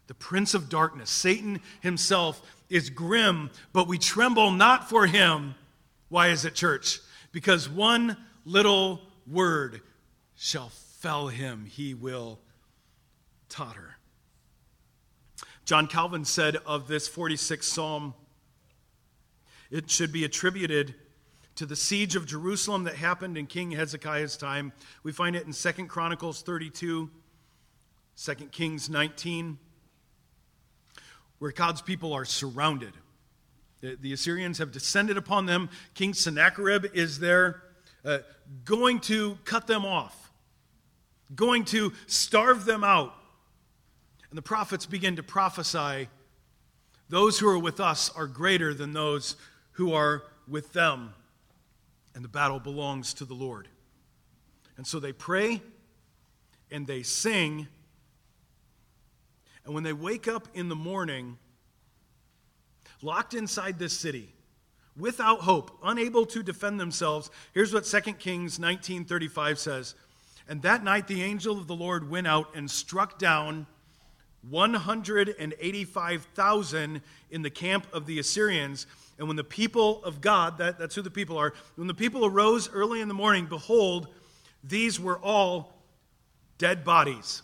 [0.07, 5.53] The prince of darkness, Satan himself, is grim, but we tremble not for him.
[6.07, 6.99] Why is it, church?
[7.31, 9.81] Because one little word
[10.35, 12.39] shall fell him, he will
[13.49, 13.98] totter.
[15.69, 18.15] John Calvin said of this 46th Psalm,
[19.69, 20.95] it should be attributed
[21.57, 24.73] to the siege of Jerusalem that happened in King Hezekiah's time.
[25.03, 27.11] We find it in 2 Chronicles 32,
[28.17, 29.59] 2 Kings 19,
[31.37, 32.93] where God's people are surrounded.
[33.81, 35.69] The, Assyrians have descended upon them.
[35.93, 37.61] King Sennacherib is there,
[38.03, 38.17] uh,
[38.65, 40.31] going to cut them off,
[41.35, 43.13] going to starve them out.
[44.29, 46.07] And the prophets begin to prophesy
[47.09, 49.35] those who are with us are greater than those
[49.71, 51.13] who are with them,
[52.13, 53.67] and the battle belongs to the Lord.
[54.77, 55.61] And so they pray
[56.71, 57.67] and they sing.
[59.65, 61.37] And when they wake up in the morning,
[63.01, 64.33] locked inside this city,
[64.95, 69.95] without hope, unable to defend themselves, here's what 2 Kings 19:35 says.
[70.47, 73.65] And that night the angel of the Lord went out and struck down
[74.47, 78.85] 185,000 in the camp of the Assyrians
[79.19, 82.25] and when the people of God, that, that's who the people are, when the people
[82.25, 84.07] arose early in the morning, behold,
[84.63, 85.73] these were all
[86.57, 87.43] dead bodies.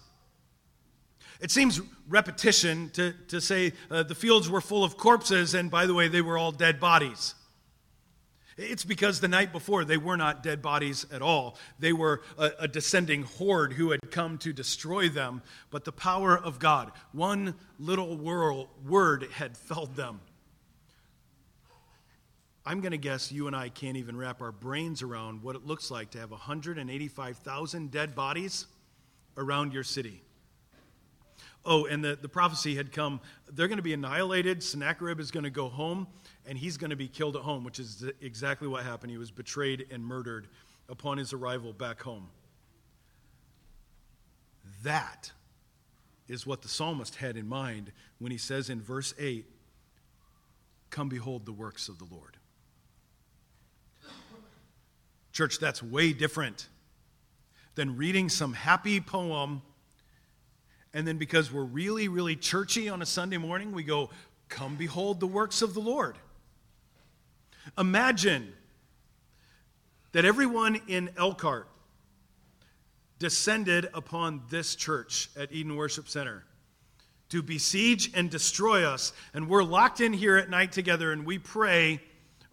[1.41, 5.86] It seems repetition to, to say uh, the fields were full of corpses, and by
[5.86, 7.36] the way, they were all dead bodies.
[8.58, 11.58] It's because the night before they were not dead bodies at all.
[11.78, 15.41] They were a, a, descending horde who had come to destroy them.
[15.72, 20.22] But the power of God, one little word had felled them.
[22.65, 25.65] I'm going to guess you and I can't even wrap our brains around what it
[25.68, 28.65] looks like to have 185,000 dead bodies
[29.38, 30.22] around your city.
[31.63, 33.20] Oh, and the, the prophecy had come.
[33.52, 34.63] They're going to be annihilated.
[34.63, 36.08] Sennacherib is going to go home,
[36.47, 39.12] and he's going to be killed at home, which is exactly what happened.
[39.12, 40.47] He was betrayed and murdered
[40.89, 42.29] upon his arrival back home.
[44.84, 45.31] That
[46.27, 49.46] is what the psalmist had in mind when he says in verse 8,
[50.89, 52.37] Come behold the works of the Lord.
[55.31, 56.67] Church, that's way different
[57.75, 59.62] than reading some happy poem
[60.93, 64.10] And then because we're really, really churchy on a Sunday morning, we go,
[64.48, 66.17] Come behold the works of the Lord.
[67.78, 68.54] Imagine
[70.12, 71.68] that everyone in Elkhart
[73.20, 76.44] descended upon this church at Eden Worship Center
[77.30, 79.13] to besiege and destroy us.
[79.34, 82.02] And we're locked in here at night together and we pray,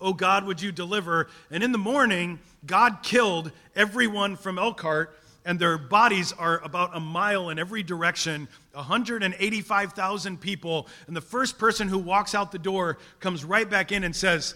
[0.01, 1.29] Oh God, would you deliver?
[1.51, 7.01] And in the morning, God killed everyone from Elkhart and their bodies are about a
[7.01, 10.89] mile in every direction 185,000 people.
[11.07, 14.55] And the first person who walks out the door comes right back in and says,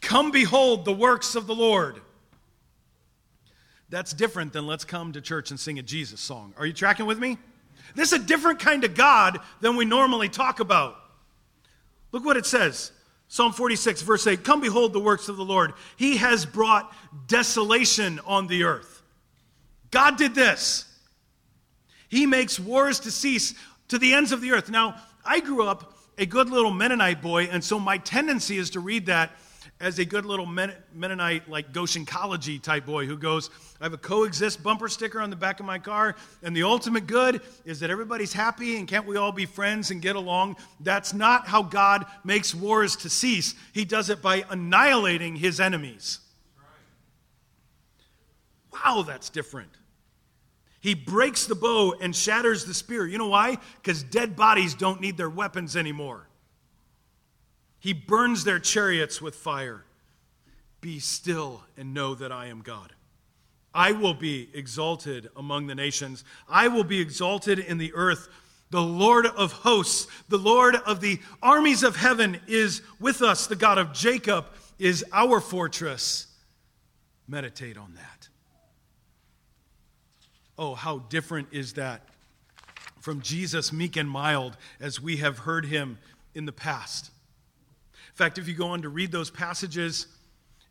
[0.00, 2.00] Come behold the works of the Lord.
[3.88, 6.54] That's different than let's come to church and sing a Jesus song.
[6.58, 7.38] Are you tracking with me?
[7.94, 10.96] This is a different kind of God than we normally talk about.
[12.12, 12.92] Look what it says
[13.28, 15.72] Psalm 46, verse 8 Come behold the works of the Lord.
[15.96, 16.92] He has brought
[17.26, 19.02] desolation on the earth.
[19.90, 20.84] God did this.
[22.08, 23.54] He makes wars to cease
[23.88, 24.70] to the ends of the earth.
[24.70, 28.80] Now, I grew up a good little Mennonite boy, and so my tendency is to
[28.80, 29.32] read that
[29.78, 33.50] as a good little Mennonite, like Goshen College type boy who goes,
[33.80, 37.06] I have a coexist bumper sticker on the back of my car, and the ultimate
[37.06, 40.56] good is that everybody's happy and can't we all be friends and get along?
[40.80, 43.54] That's not how God makes wars to cease.
[43.74, 46.20] He does it by annihilating his enemies.
[48.72, 49.70] Wow, that's different.
[50.80, 53.06] He breaks the bow and shatters the spear.
[53.06, 53.58] You know why?
[53.82, 56.28] Because dead bodies don't need their weapons anymore.
[57.86, 59.84] He burns their chariots with fire.
[60.80, 62.92] Be still and know that I am God.
[63.72, 68.26] I will be exalted among the nations, I will be exalted in the earth.
[68.70, 73.46] The Lord of hosts, the Lord of the armies of heaven is with us.
[73.46, 74.46] The God of Jacob
[74.80, 76.26] is our fortress.
[77.28, 78.28] Meditate on that.
[80.58, 82.02] Oh, how different is that
[83.00, 85.98] from Jesus, meek and mild, as we have heard him
[86.34, 87.12] in the past.
[88.16, 90.06] Fact, if you go on to read those passages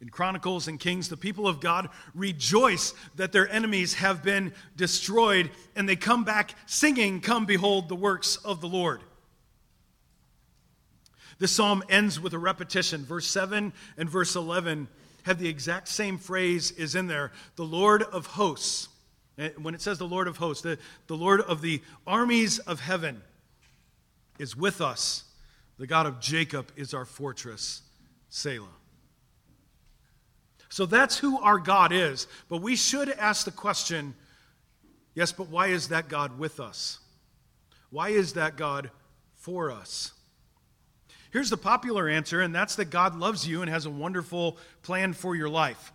[0.02, 5.52] in Chronicles and Kings, the people of God rejoice that their enemies have been destroyed,
[5.76, 9.04] and they come back singing, Come behold the works of the Lord.
[11.38, 13.06] The psalm ends with a repetition.
[13.06, 14.88] Verse 7 and verse 11
[15.22, 17.32] have the exact same phrase is in there.
[17.58, 18.90] The Lord of hosts.
[19.38, 22.80] Eh, when it says the Lord of hosts, the, the Lord of the armies of
[22.80, 23.22] heaven
[24.40, 25.25] is with us.
[25.78, 27.82] The God of Jacob is our fortress,
[28.30, 28.68] Selah.
[30.70, 32.28] So that's who our God is.
[32.50, 34.14] But we should ask the question
[35.14, 37.00] yes, but why is that God with us?
[37.90, 38.90] Why is that God
[39.36, 40.12] for us?
[41.32, 45.14] Here's the popular answer, and that's that God loves you and has a wonderful plan
[45.14, 45.92] for your life.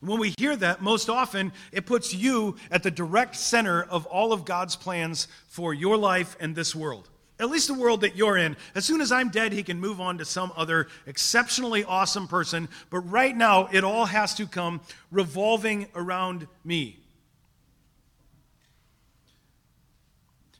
[0.00, 4.06] And when we hear that, most often it puts you at the direct center of
[4.06, 7.08] all of God's plans for your life and this world
[7.40, 8.56] at least the world that you're in.
[8.74, 12.68] As soon as I'm dead, he can move on to some other exceptionally awesome person.
[12.90, 14.80] But right now, it all has to come
[15.10, 16.98] revolving around me.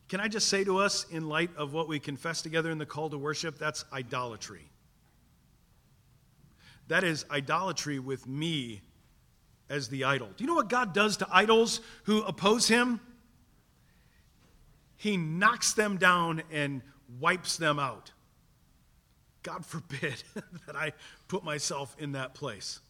[0.09, 2.87] Can I just say to us, in light of what we confess together in the
[2.87, 4.69] call to worship, that's idolatry.
[6.89, 8.81] That is idolatry with me
[9.69, 10.29] as the idol.
[10.37, 12.99] Do you know what God does to idols who oppose him?
[15.01, 16.83] He knocks them down and
[17.19, 18.13] wipes them out.
[19.43, 20.23] God forbid
[20.67, 20.93] that I
[21.27, 22.81] put myself in that place.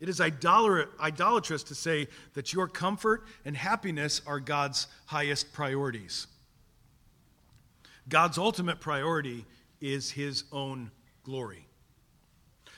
[0.00, 6.26] It is idolatrous to say that your comfort and happiness are God's highest priorities.
[8.08, 9.44] God's ultimate priority
[9.78, 10.90] is his own
[11.22, 11.66] glory.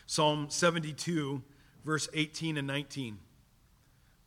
[0.07, 1.41] Psalm 72,
[1.85, 3.19] verse 18 and 19.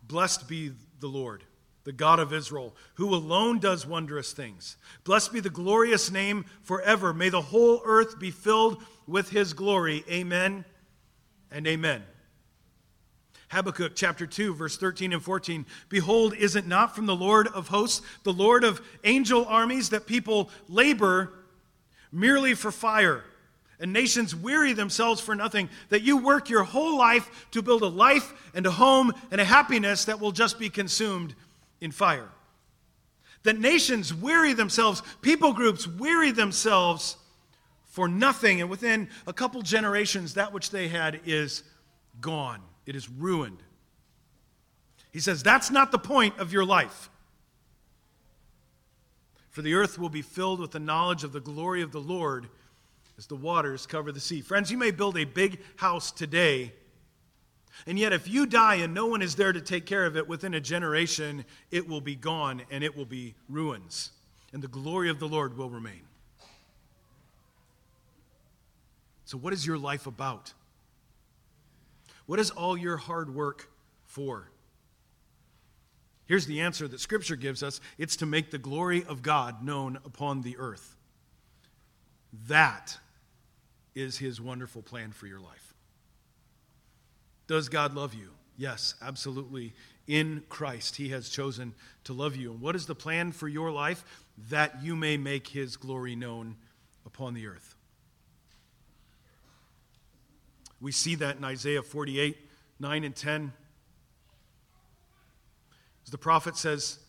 [0.03, 1.43] Blessed be the Lord
[1.87, 4.75] the God of Israel, who alone does wondrous things.
[5.05, 7.13] Blessed be the glorious name forever.
[7.13, 10.03] May the whole earth be filled with his glory.
[10.11, 10.65] Amen
[11.49, 12.03] and amen.
[13.51, 15.65] Habakkuk chapter 2, verse 13 and 14.
[15.87, 20.05] Behold, is it not from the Lord of hosts, the Lord of angel armies, that
[20.05, 21.31] people labor
[22.11, 23.23] merely for fire?
[23.79, 27.87] and nations weary themselves for nothing, that you work your whole life to build a
[27.87, 31.35] life and a home and a happiness that will just be consumed
[31.81, 32.29] in fire.
[33.43, 37.17] That nations weary themselves, people groups weary themselves
[37.85, 41.63] for nothing, and within a couple generations, that which they had is
[42.21, 42.61] gone.
[42.85, 43.63] It is ruined.
[45.11, 47.09] He says, That's not the point of your life.
[49.49, 52.47] For the earth will be filled with the knowledge of the glory of the Lord
[53.17, 54.41] as the waters cover the sea.
[54.41, 56.73] Friends, you may build a big house today
[57.85, 60.27] And yet, if you die and no one is there to take care of it
[60.27, 64.11] within a generation, it will be gone and it will be ruins.
[64.53, 66.01] And the glory of the Lord will remain.
[69.25, 70.53] So, what is your life about?
[72.25, 73.69] What is all your hard work
[74.05, 74.49] for?
[76.27, 79.97] Here's the answer that Scripture gives us it's to make the glory of God known
[80.05, 80.95] upon the earth.
[82.47, 82.97] That
[83.95, 85.66] is His wonderful plan for your life.
[87.47, 88.29] Does God love you?
[88.57, 89.73] Yes, absolutely.
[90.07, 91.73] In Christ, He has chosen
[92.03, 92.51] to love you.
[92.51, 94.03] And what is the plan for your life?
[94.49, 96.55] That you may make His glory known
[97.05, 97.75] upon the earth.
[100.79, 102.37] We see that in Isaiah 48
[102.79, 103.53] 9 and 10.
[106.05, 106.99] As the prophet says,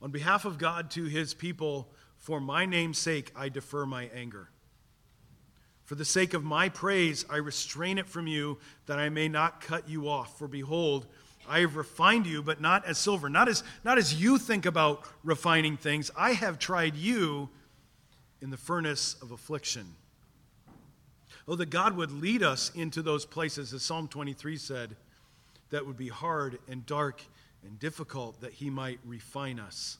[0.00, 4.48] On behalf of God to his people, for my name's sake, I defer my anger.
[5.84, 9.60] For the sake of my praise, I restrain it from you, that I may not
[9.60, 10.38] cut you off.
[10.38, 11.06] For behold,
[11.48, 13.28] I have refined you, but not as silver.
[13.28, 16.10] Not as, not as you think about refining things.
[16.16, 17.50] I have tried you
[18.40, 19.86] in the furnace of affliction.
[21.46, 24.96] Oh, that God would lead us into those places, as Psalm 23 said,
[25.70, 27.20] that would be hard and dark
[27.62, 29.98] and difficult, that He might refine us.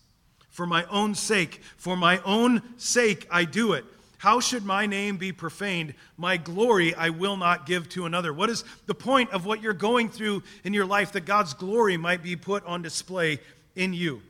[0.48, 3.84] For my own sake, for my own sake, I do it.
[4.18, 5.94] How should my name be profaned?
[6.16, 8.32] My glory I will not give to another.
[8.32, 11.96] What is the point of what you're going through in your life that God's glory
[11.96, 13.40] might be put on display
[13.76, 14.22] in you?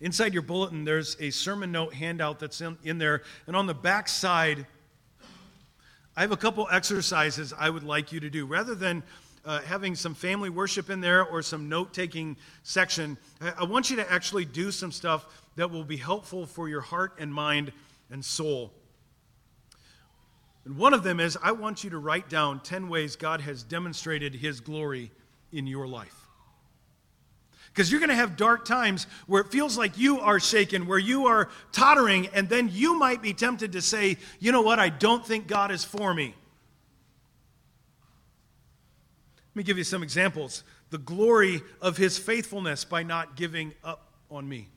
[0.00, 3.22] Inside your bulletin, there's a sermon note handout that's in, in there.
[3.46, 4.66] And on the back side,
[6.16, 8.44] I have a couple exercises I would like you to do.
[8.44, 9.02] Rather than
[9.44, 13.90] uh, having some family worship in there or some note taking section, I, I want
[13.90, 15.24] you to actually do some stuff
[15.56, 17.72] that will be helpful for your heart and mind
[18.12, 18.72] and soul.
[20.64, 23.64] And one of them is I want you to write down 10 ways God has
[23.64, 25.10] demonstrated his glory
[25.50, 26.14] in your life.
[27.68, 30.98] Because you're going to have dark times where it feels like you are shaken, where
[30.98, 34.90] you are tottering, and then you might be tempted to say, you know what, I
[34.90, 36.34] don't think God is for me.
[39.50, 40.64] Let me give you some examples.
[40.90, 44.68] The glory of his faithfulness by not giving up on me.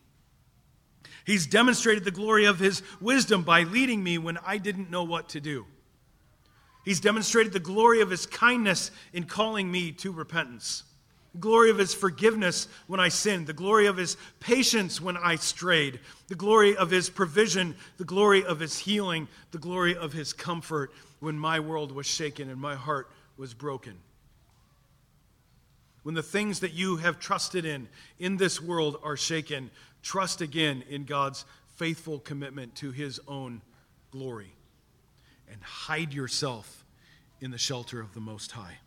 [1.25, 5.29] He's demonstrated the glory of his wisdom by leading me when I didn't know what
[5.29, 5.65] to do.
[6.85, 10.83] He's demonstrated the glory of his kindness in calling me to repentance.
[11.33, 15.35] The glory of his forgiveness when I sinned, the glory of his patience when I
[15.35, 20.31] strayed, the glory of his provision, the glory of his healing, the glory of his
[20.31, 23.97] comfort when my world was shaken and my heart was broken.
[26.03, 29.71] When the things that you have trusted in in this world are shaken,
[30.05, 31.45] trust again in God's
[31.75, 33.61] faithful commitment to his own
[34.11, 34.53] glory
[35.51, 36.85] and hide yourself
[37.41, 38.77] in the shelter of the Most High.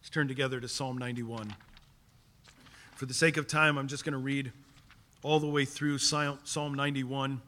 [0.00, 1.52] Let's turn together to Psalm 91.
[2.94, 4.52] For the sake of time, I'm just going to read
[5.24, 7.42] all the way through Psalm 91.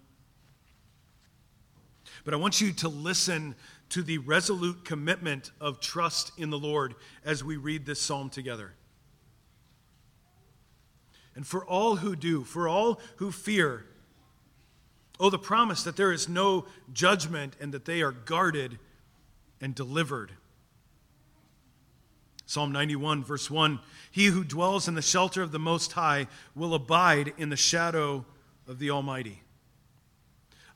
[2.25, 3.55] But I want you to listen
[3.91, 8.73] to the resolute commitment of trust in the Lord as we read this psalm together.
[11.35, 13.87] And for all who do, for all who fear,
[15.19, 18.79] oh, the promise that there is no judgment and that they are guarded
[19.61, 20.33] and delivered.
[22.47, 23.79] Psalm 91, verse 1
[24.11, 26.27] He who dwells in the shelter of the Most High
[26.57, 28.25] will abide in the shadow
[28.67, 29.43] of the Almighty.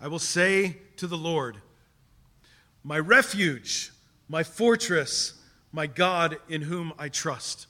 [0.00, 1.57] I will say to the Lord,
[2.84, 3.90] My refuge,
[4.28, 5.34] my fortress,
[5.72, 7.66] my God in whom I trust.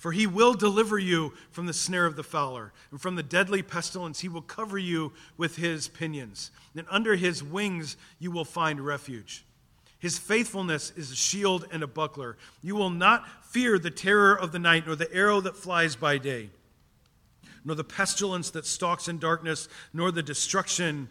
[0.00, 3.62] For he will deliver you from the snare of the fowler, and from the deadly
[3.62, 6.50] pestilence he will cover you with his pinions.
[6.74, 9.44] And under his wings you will find refuge.
[9.98, 12.38] His faithfulness is a shield and a buckler.
[12.62, 16.16] You will not fear the terror of the night, nor the arrow that flies by
[16.16, 16.48] day,
[17.62, 21.10] nor the pestilence that stalks in darkness, nor the destruction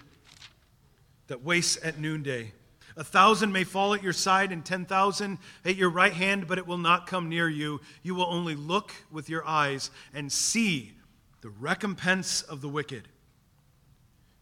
[1.27, 2.53] that wastes at noonday.
[2.99, 6.57] A thousand may fall at your side and ten thousand at your right hand, but
[6.57, 7.79] it will not come near you.
[8.03, 10.91] You will only look with your eyes and see
[11.39, 13.07] the recompense of the wicked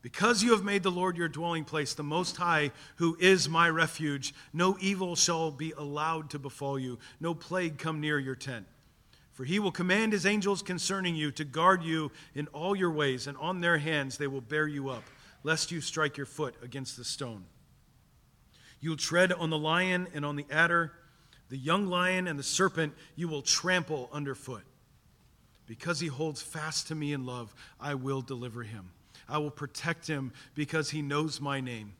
[0.02, 3.70] because you have made the Lord your dwelling place, the Most High, who is my
[3.70, 8.66] refuge, no evil shall be allowed to befall you, no plague come near your tent.
[9.34, 13.28] For he will command his angels concerning you to guard you in all your ways,
[13.28, 15.04] and on their hands they will bear you up,
[15.44, 17.44] lest you strike your foot against the stone.
[18.88, 20.94] You will tread on the lion and on the adder,
[21.50, 24.64] the young lion and the serpent you will trample underfoot.
[25.66, 28.92] Because he holds fast to me in love, I will deliver him.
[29.28, 31.96] I will protect him because he knows my name.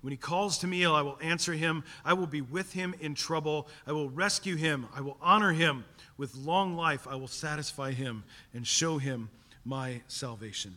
[0.00, 1.84] When he calls to me, I will answer him.
[2.04, 3.68] I will be with him in trouble.
[3.86, 4.88] I will rescue him.
[4.92, 5.84] I will honor him.
[6.16, 9.30] With long life, I will satisfy him and show him
[9.64, 10.74] my salvation.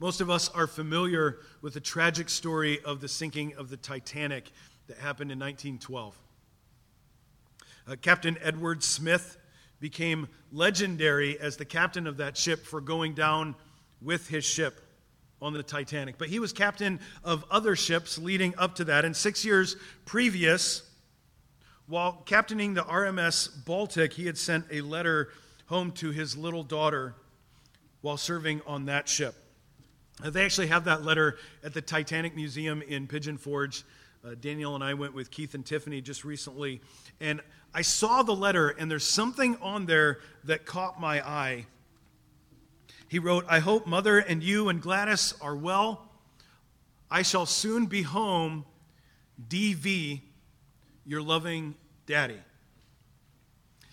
[0.00, 4.50] Most of us are familiar with the tragic story of the sinking of the Titanic
[4.88, 6.16] that happened in 1912.
[7.86, 9.38] Uh, captain Edward Smith
[9.80, 13.54] became legendary as the captain of that ship for going down
[14.00, 14.80] with his ship
[15.40, 16.18] on the Titanic.
[16.18, 19.04] But he was captain of other ships leading up to that.
[19.04, 19.74] And six years
[20.04, 20.82] previous,
[21.88, 25.30] while captaining the RMS Baltic, he had sent a letter
[25.66, 27.14] home to his little daughter
[28.02, 29.34] while serving on that ship.
[30.22, 33.84] Uh, they actually have that letter at the Titanic Museum in Pigeon Forge.
[34.24, 36.80] Uh, Daniel and I went with Keith and Tiffany just recently,
[37.20, 37.40] and
[37.74, 41.66] I saw the letter, and there's something on there that caught my eye.
[43.08, 46.08] He wrote, I hope Mother and you and Gladys are well.
[47.10, 48.64] I shall soon be home.
[49.48, 50.20] DV,
[51.04, 51.74] your loving
[52.06, 52.38] daddy.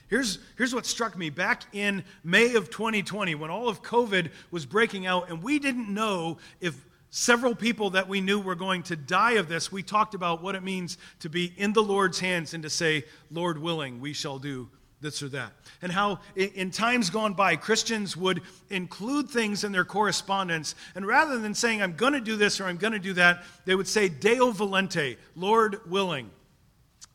[0.09, 4.65] Here's, here's what struck me back in May of 2020 when all of COVID was
[4.65, 6.75] breaking out, and we didn't know if
[7.11, 10.55] several people that we knew were going to die of this, we talked about what
[10.55, 14.39] it means to be in the Lord's hands and to say, Lord willing, we shall
[14.39, 15.53] do this or that.
[15.81, 21.37] And how in times gone by, Christians would include things in their correspondence, and rather
[21.37, 23.87] than saying, I'm going to do this or I'm going to do that, they would
[23.87, 26.31] say, Deo volente, Lord willing.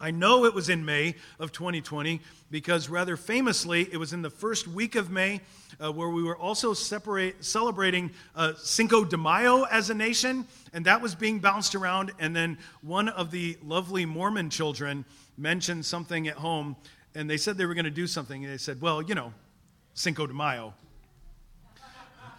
[0.01, 2.21] I know it was in May of 2020
[2.55, 5.41] because rather famously, it was in the first week of May
[5.83, 10.85] uh, where we were also separate, celebrating uh, Cinco de Mayo as a nation, and
[10.85, 12.13] that was being bounced around.
[12.21, 15.05] And then one of the lovely Mormon children
[15.37, 16.77] mentioned something at home,
[17.17, 19.35] and they said they were going to do something, and they said, Well, you know,
[19.95, 20.75] Cinco de Mayo.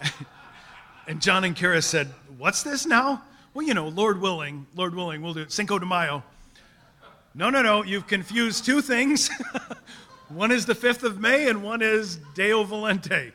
[1.09, 2.07] and John and Kara said,
[2.37, 3.21] What's this now?
[3.53, 5.51] Well, you know, Lord willing, Lord willing, we'll do it.
[5.51, 6.23] Cinco de Mayo.
[7.37, 9.29] No, no, no, you've confused two things.
[10.29, 13.31] one is the 5th of May and one is Deo Volente.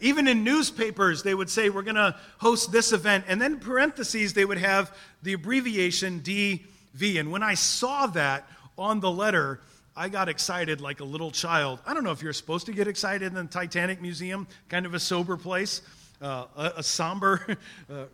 [0.00, 3.24] Even in newspapers, they would say, We're going to host this event.
[3.28, 7.18] And then parentheses, they would have the abbreviation DV.
[7.18, 9.60] And when I saw that on the letter,
[9.96, 11.80] I got excited like a little child.
[11.86, 14.94] I don't know if you're supposed to get excited in the Titanic Museum, kind of
[14.94, 15.82] a sober place,
[16.20, 17.56] uh, a, a, somber
[17.90, 18.04] uh,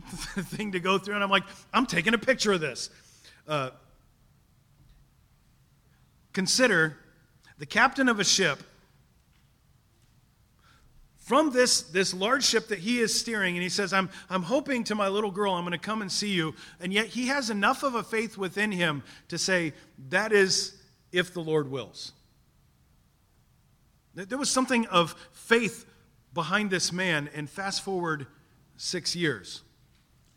[0.42, 1.16] thing to go through.
[1.16, 2.90] And I'm like, I'm taking a picture of this.
[3.48, 3.70] Uh,
[6.34, 6.98] consider
[7.56, 8.62] the captain of a ship
[11.24, 14.84] from this, this large ship that he is steering, and he says, I'm, I'm hoping
[14.84, 16.54] to my little girl, I'm going to come and see you.
[16.80, 19.72] And yet he has enough of a faith within him to say,
[20.10, 20.76] That is
[21.12, 22.12] if the Lord wills.
[24.14, 25.86] There was something of faith
[26.34, 28.26] behind this man, and fast forward
[28.76, 29.62] six years,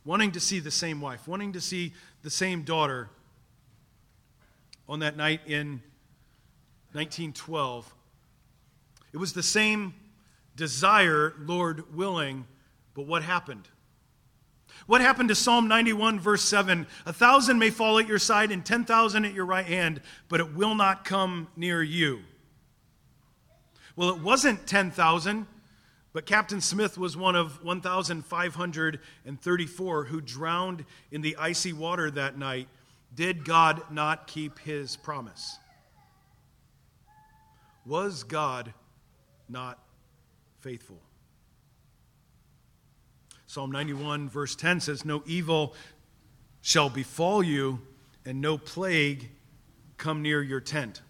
[0.05, 1.93] wanting to see the same wife, wanting to see
[2.23, 3.09] the same daughter
[4.87, 5.81] on that night in
[6.93, 7.93] 1912.
[9.13, 9.93] It was the same
[10.55, 12.45] desire, Lord willing,
[12.93, 13.67] but what happened?
[14.85, 16.85] What happened to Psalm 91, verse 7?
[17.05, 20.55] A thousand may fall at your side and 10,000 at your right hand, but it
[20.55, 22.19] will not come near you.
[23.95, 25.47] Well, it wasn't 10,000,
[26.13, 32.67] but Captain Smith was one of 1,534 who drowned in the icy water that night.
[33.13, 35.57] Did God not keep his promise?
[37.87, 38.73] Was God
[39.47, 39.79] not
[40.59, 40.99] faithful?
[43.45, 45.73] Psalm 91, verse 10 says, No evil
[46.61, 47.79] shall befall you,
[48.25, 49.29] and no plague
[49.95, 51.01] come near your tent.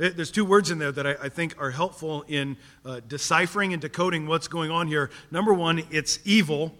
[0.00, 3.74] Uh, there's two words in there that I, I think are helpful in uh, deciphering
[3.74, 5.10] and decoding what's going on here.
[5.30, 6.74] Number one, it's evil,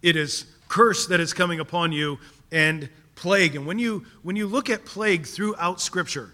[0.00, 2.20] it is curse that is coming upon you,
[2.52, 3.56] and plague.
[3.56, 6.30] And when you, when you look at plague throughout Scripture,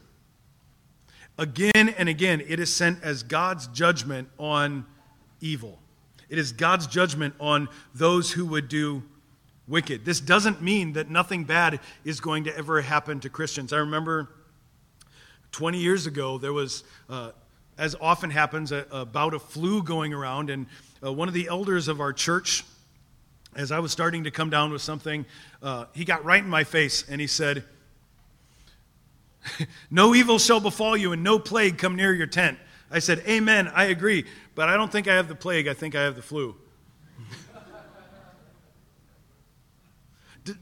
[1.40, 4.84] again and again, it is sent as God's judgment on
[5.40, 5.78] evil.
[6.28, 9.02] It is God's judgment on those who would do
[9.66, 10.04] wicked.
[10.04, 13.72] This doesn't mean that nothing bad is going to ever happen to Christians.
[13.72, 14.28] I remember
[15.52, 17.30] 20 years ago, there was, uh,
[17.78, 20.66] as often happens, a, a, bout of flu going around, and
[21.02, 22.64] uh, one of the elders of our church,
[23.56, 25.24] as I was starting to come down with something,
[25.62, 27.64] uh, he got right in my face and he said,
[29.90, 32.58] No evil shall befall you, and no plague come near your tent.
[32.90, 34.24] I said, Amen, I agree,
[34.54, 36.56] but I don't think I have the plague, I think I have the flu.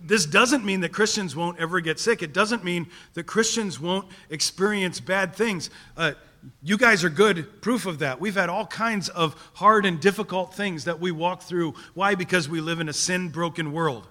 [0.03, 2.23] this doesn't mean that Christians won't ever get sick.
[2.23, 5.71] It doesn't mean that Christians won't experience bad things.
[5.97, 6.13] Uh,
[6.63, 8.21] you guys are good proof of that.
[8.21, 11.75] We've had all kinds of hard and difficult things that we walk through.
[11.95, 12.15] Why?
[12.15, 14.07] Because we live in a sin broken world.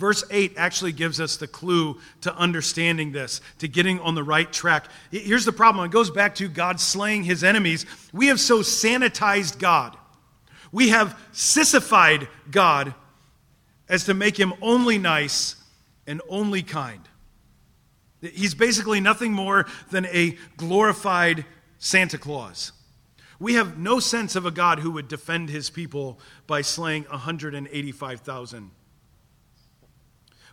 [0.00, 4.50] Verse 8 actually gives us the clue to understanding this, to getting on the right
[4.50, 4.86] track.
[5.10, 7.84] Here's the problem it goes back to God slaying his enemies.
[8.10, 9.94] We have so sanitized God,
[10.72, 12.94] we have sissified God
[13.90, 15.56] as to make him only nice
[16.06, 17.06] and only kind.
[18.22, 21.44] He's basically nothing more than a glorified
[21.78, 22.72] Santa Claus.
[23.38, 28.70] We have no sense of a God who would defend his people by slaying 185,000.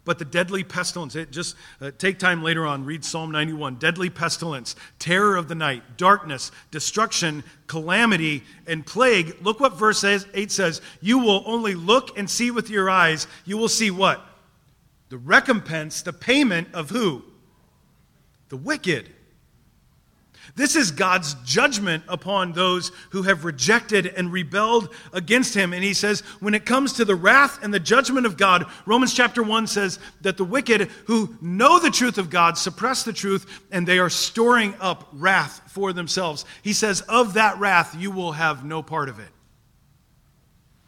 [0.08, 3.76] But the deadly pestilence, it just uh, take time later on, read Psalm 91.
[3.76, 9.38] Deadly pestilence, terror of the night, darkness, destruction, calamity, and plague.
[9.42, 10.82] Look what verse 8 says.
[11.02, 13.28] You will only look and see with your eyes.
[13.46, 14.26] You will see what?
[15.10, 17.24] The recompense, the payment of who?
[18.50, 19.10] the wicked.
[20.58, 25.72] This is God's judgment upon those who have rejected and rebelled against him.
[25.72, 29.14] And he says, when it comes to the wrath and the judgment of God, Romans
[29.14, 33.46] chapter 1 says that the wicked who know the truth of God suppress the truth
[33.72, 36.44] and they are storing up wrath for themselves.
[36.64, 39.30] He says, of that wrath, you will have no part of it.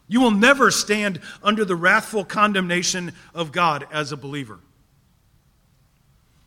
[0.08, 4.58] You will never stand under the wrathful condemnation of God as a believer.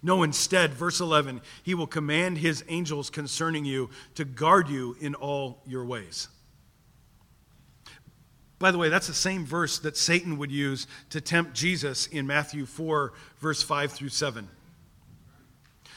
[0.06, 5.16] No, instead, verse 11, he will command his angels concerning you to guard you in
[5.16, 6.28] all your ways.
[8.60, 12.28] By the way, that's the same verse that Satan would use to tempt Jesus in
[12.28, 14.49] Matthew 4, verse 5 through 7.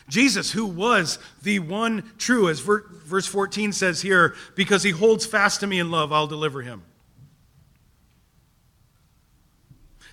[0.08, 5.60] Jesus, who was the one true, as verse 14 says here, because he holds fast
[5.60, 6.82] to me in love, I'll deliver him.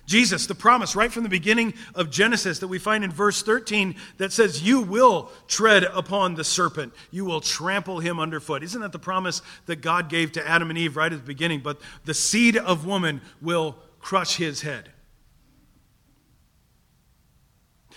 [0.06, 3.94] Jesus, the promise right from the beginning of Genesis that we find in verse 13
[4.18, 8.62] that says, You will tread upon the serpent, you will trample him underfoot.
[8.62, 11.60] Isn't that the promise that God gave to Adam and Eve right at the beginning?
[11.60, 14.90] But the seed of woman will crush his head.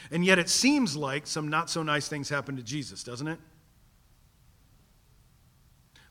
[0.10, 3.39] And yet it seems like some not so nice things happened to Jesus, doesn't it?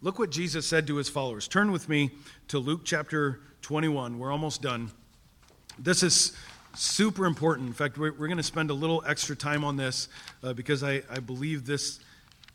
[0.03, 1.49] Look what Jesus said to his followers.
[1.49, 2.11] Turn with me
[2.49, 4.19] to Luke chapter 21.
[4.19, 4.91] We're almost done.
[5.79, 6.33] This is
[6.75, 7.69] super important.
[7.69, 10.09] In fact, we're, we're going to spend a little extra time on this
[10.43, 12.01] uh, because I, I believe this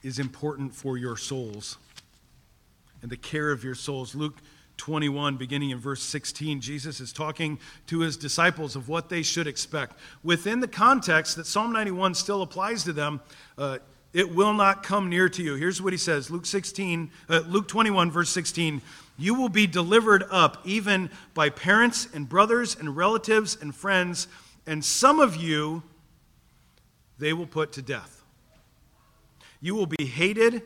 [0.04, 1.78] is important for your souls
[3.02, 4.16] and the care of your souls.
[4.16, 4.38] Luke
[4.78, 9.46] 21, beginning in verse 16, Jesus is talking to his disciples of what they should
[9.46, 9.96] expect.
[10.24, 13.22] Within the context that Psalm 91 still applies to them,
[13.58, 13.78] uh,
[14.14, 15.56] it will not come near to you.
[15.56, 18.82] Here's what he says Luke 16, uh, Luke 21, verse 16.
[19.22, 24.28] You will be delivered up even by parents and brothers and relatives and friends,
[24.66, 25.84] and some of you
[27.20, 28.24] they will put to death.
[29.62, 30.64] You will be hated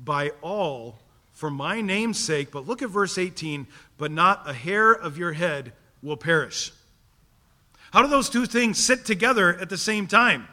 [0.00, 1.00] by all
[1.34, 3.66] for my name's sake, but look at verse 18,
[3.98, 6.72] but not a hair of your head will perish.
[7.90, 10.48] How do those two things sit together at the same time?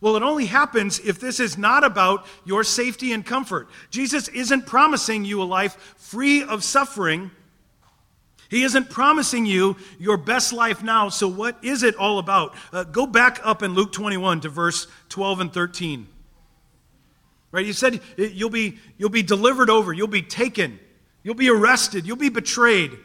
[0.00, 3.68] Well, it only happens if this is not about your safety and comfort.
[3.90, 7.30] Jesus isn't promising you a life free of suffering.
[8.48, 11.10] He isn't promising you your best life now.
[11.10, 12.54] So, what is it all about?
[12.72, 16.08] Uh, go back up in Luke 21 to verse 12 and 13.
[17.52, 17.66] Right?
[17.66, 20.78] You said you'll be, you'll be delivered over, you'll be taken,
[21.22, 22.96] you'll be arrested, you'll be betrayed.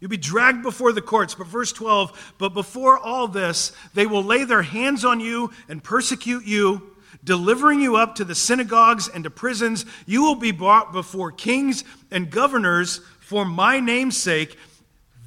[0.00, 1.34] You'll be dragged before the courts.
[1.34, 5.84] But verse 12, but before all this, they will lay their hands on you and
[5.84, 9.84] persecute you, delivering you up to the synagogues and to prisons.
[10.06, 14.58] You will be brought before kings and governors for my name's sake.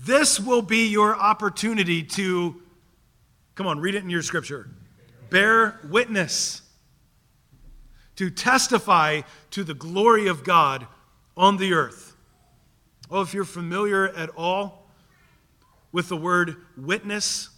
[0.01, 2.61] This will be your opportunity to,
[3.55, 4.69] come on, read it in your scripture,
[5.29, 6.61] bear witness,
[8.15, 9.21] to testify
[9.51, 10.87] to the glory of God
[11.37, 12.02] on the earth.
[13.13, 14.87] Oh, if you're familiar at all
[15.91, 17.49] with the word witness,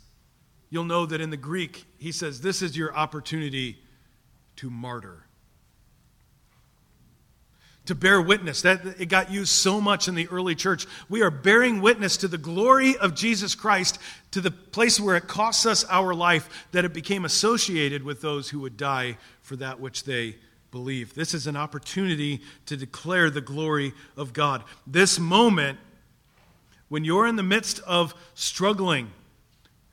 [0.69, 3.79] you'll know that in the Greek, he says, This is your opportunity
[4.57, 5.23] to martyr.
[7.85, 8.63] To bear witness.
[8.63, 10.87] That it got used so much in the early church.
[11.07, 13.97] We are bearing witness to the glory of Jesus Christ
[14.31, 18.49] to the place where it costs us our life, that it became associated with those
[18.49, 20.35] who would die for that which they
[20.75, 21.13] believe.
[21.13, 24.61] This is an opportunity to declare the glory of God.
[24.85, 25.79] This moment,
[26.89, 29.09] when you're in the midst of struggling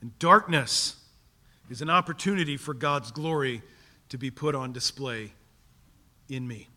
[0.01, 0.97] and darkness,
[1.69, 3.61] is an opportunity for God's glory
[4.09, 5.31] to be put on display
[6.27, 6.67] in me.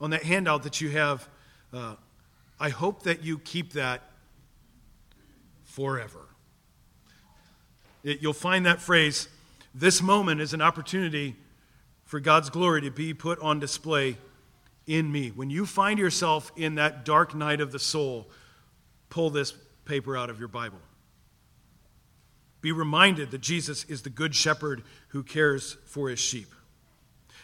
[0.00, 1.28] On that handout that you have,
[1.70, 1.96] uh,
[2.58, 4.00] I hope that you keep that
[5.64, 6.28] forever.
[8.04, 9.28] It, you'll find that phrase,
[9.74, 11.36] this moment is an opportunity
[12.14, 14.16] for God's glory to be put on display
[14.86, 15.30] in me.
[15.30, 18.30] When you find yourself in that dark night of the soul,
[19.10, 19.52] pull this
[19.84, 20.78] paper out of your Bible.
[22.60, 26.54] Be reminded that Jesus is the good shepherd who cares for his sheep.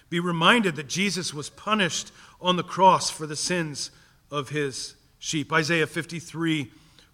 [0.09, 3.91] Be reminded that Jesus was punished on the cross for the sins
[4.31, 5.53] of his sheep.
[5.53, 6.71] Isaiah 53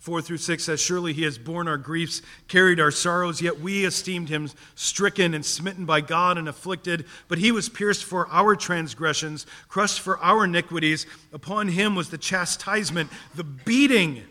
[0.06, 3.84] 4 through 6 says, Surely he has borne our griefs, carried our sorrows, yet we
[3.84, 7.06] esteemed him stricken and smitten by God and afflicted.
[7.26, 11.06] But he was pierced for our transgressions, crushed for our iniquities.
[11.32, 14.22] Upon him was the chastisement, the beating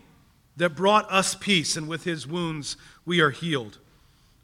[0.55, 3.78] that brought us peace, and with his wounds we are healed.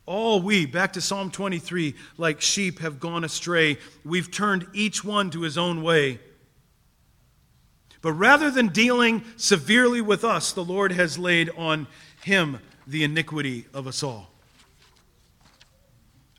[0.06, 3.78] All we, back to Psalm 23, like sheep have gone astray.
[4.04, 6.20] We've turned each one to his own way.
[8.02, 11.88] But rather than dealing severely with us, the Lord has laid on
[12.24, 14.32] him the iniquity of us all.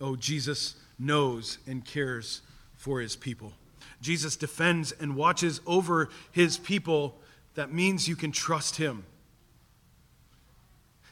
[0.01, 2.43] Oh, Jesus knows and cares
[2.77, 3.53] for his people.
[4.01, 7.17] Jesus defends and watches over his people.
[7.55, 9.05] That means you can trust him.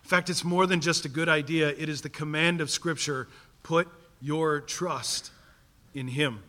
[0.03, 3.29] In fact, it's more than just a good idea, it is the command of Scripture
[3.63, 3.87] put
[4.21, 5.31] your trust
[5.95, 6.41] in him.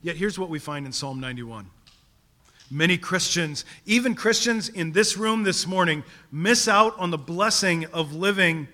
[0.00, 1.66] Yet here's what we find in Psalm 91.
[2.72, 8.14] Many Christians, even Christians in this room this morning, miss out on the blessing of
[8.14, 8.66] living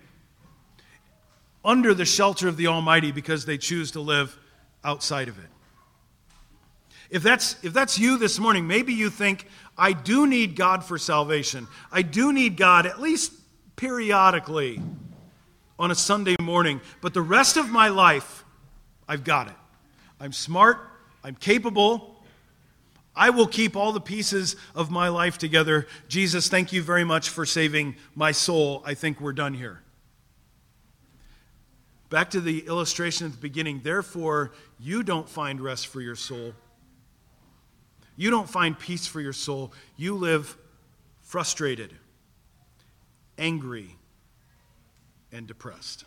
[1.65, 4.39] under the shelter of the Almighty because they choose to live
[4.85, 5.51] outside of it.
[7.11, 10.97] If that's, if that's you this morning, maybe you think, I do need God for
[10.97, 11.67] salvation.
[11.91, 13.33] I do need God at least
[13.75, 14.81] periodically
[15.77, 18.45] on a Sunday morning, but the rest of my life,
[19.09, 19.57] I've got it.
[20.21, 20.79] I'm smart,
[21.25, 22.18] I'm capable,
[23.19, 25.89] I will keep all the pieces of my life together.
[26.07, 28.81] Jesus, thank you very much for saving my soul.
[28.87, 29.83] I think we're done here.
[32.11, 33.81] Back to the illustration at the beginning.
[33.83, 36.55] Therefore, you don't find rest for your soul.
[38.17, 39.73] You don't find peace for your soul.
[39.97, 40.57] You live
[41.21, 41.93] frustrated,
[43.37, 43.97] angry,
[45.33, 46.05] and depressed.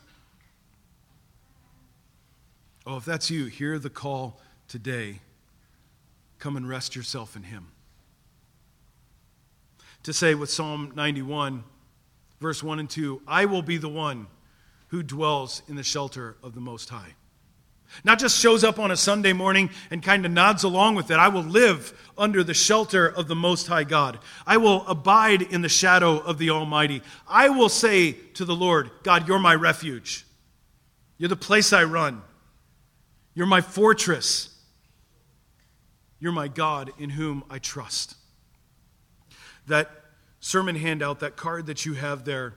[2.88, 4.39] Oh, if that's you, hear the call
[4.70, 5.20] today
[6.42, 7.68] Come and rest yourself in Him.
[10.04, 11.64] To say with Psalm 91,
[12.39, 14.26] verse 1 and 2, I will be the one
[14.88, 17.14] who dwells in the shelter of the Most High.
[18.04, 21.18] Not just shows up on a Sunday morning and kind of nods along with it.
[21.18, 24.18] I will live under the shelter of the Most High God.
[24.48, 27.04] I will abide in the shadow of the Almighty.
[27.28, 30.26] I will say to the Lord, God, you're my refuge.
[31.20, 32.24] You're the place I run.
[33.36, 34.51] You're my fortress.
[36.22, 38.15] You're my God in whom I trust.
[39.67, 39.89] That
[40.39, 42.55] sermon handout, that card that you have there,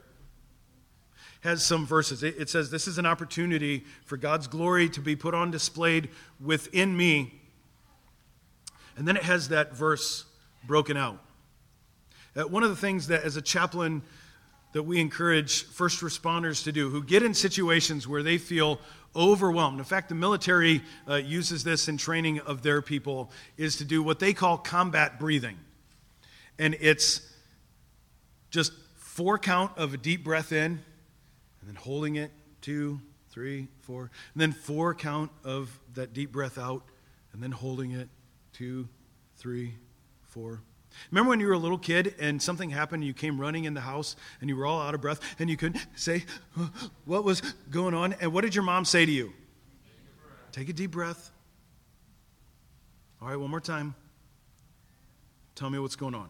[1.41, 2.23] has some verses.
[2.23, 6.03] It says, This is an opportunity for God's glory to be put on display
[6.41, 7.41] within me.
[8.97, 10.25] And then it has that verse
[10.67, 11.21] broken out.
[12.35, 14.03] One of the things that, as a chaplain,
[14.75, 18.81] that we encourage first responders to do who get in situations where they feel
[19.15, 19.79] overwhelmed.
[19.79, 24.03] In fact, the military uh, uses this in training of their people is to do
[24.03, 25.57] what they call combat breathing.
[26.59, 27.21] And it's
[28.51, 33.01] just four count of a deep breath in and then holding it, two,
[33.31, 36.83] three, four, and then four count of that deep breath out
[37.33, 38.09] and then holding it,
[38.53, 38.89] two,
[39.37, 39.77] three,
[40.23, 40.63] four,
[41.11, 43.75] Remember when you were a little kid and something happened and you came running in
[43.75, 46.25] the house and you were all out of breath and you couldn't say
[47.05, 47.41] what was
[47.71, 48.15] going on?
[48.15, 49.33] And what did your mom say to you?
[50.53, 51.31] Take a deep breath.
[53.21, 53.95] All right, one more time.
[55.55, 56.29] Tell me what's going on.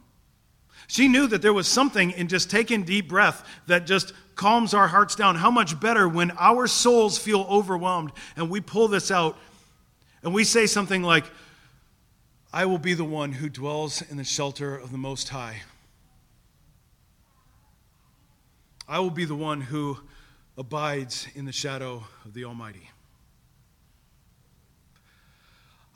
[0.86, 4.88] She knew that there was something in just taking deep breath that just calms our
[4.88, 5.36] hearts down.
[5.36, 9.38] How much better when our souls feel overwhelmed and we pull this out
[10.22, 11.24] and we say something like,
[12.54, 15.62] I will be the one who dwells in the shelter of the Most High.
[18.86, 19.98] I will be the one who
[20.56, 22.90] abides in the shadow of the Almighty.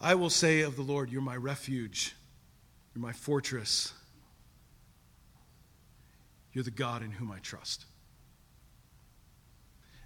[0.01, 2.17] I will say of the Lord, You're my refuge,
[2.93, 3.93] you're my fortress,
[6.53, 7.85] you're the God in whom I trust.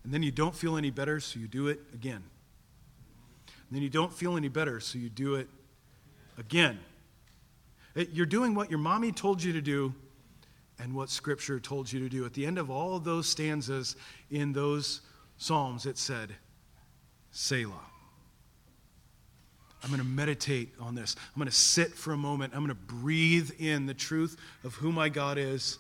[0.05, 2.22] And then you don't feel any better, so you do it again.
[3.46, 5.48] And then you don't feel any better, so you do it
[6.38, 6.78] again.
[7.94, 9.94] You're doing what your mommy told you to do
[10.78, 12.24] and what Scripture told you to do.
[12.24, 13.96] At the end of all of those stanzas
[14.30, 15.02] in those
[15.36, 16.34] Psalms, it said,
[17.32, 17.74] Selah.
[19.82, 21.16] I'm going to meditate on this.
[21.34, 22.52] I'm going to sit for a moment.
[22.54, 25.78] I'm going to breathe in the truth of who my God is.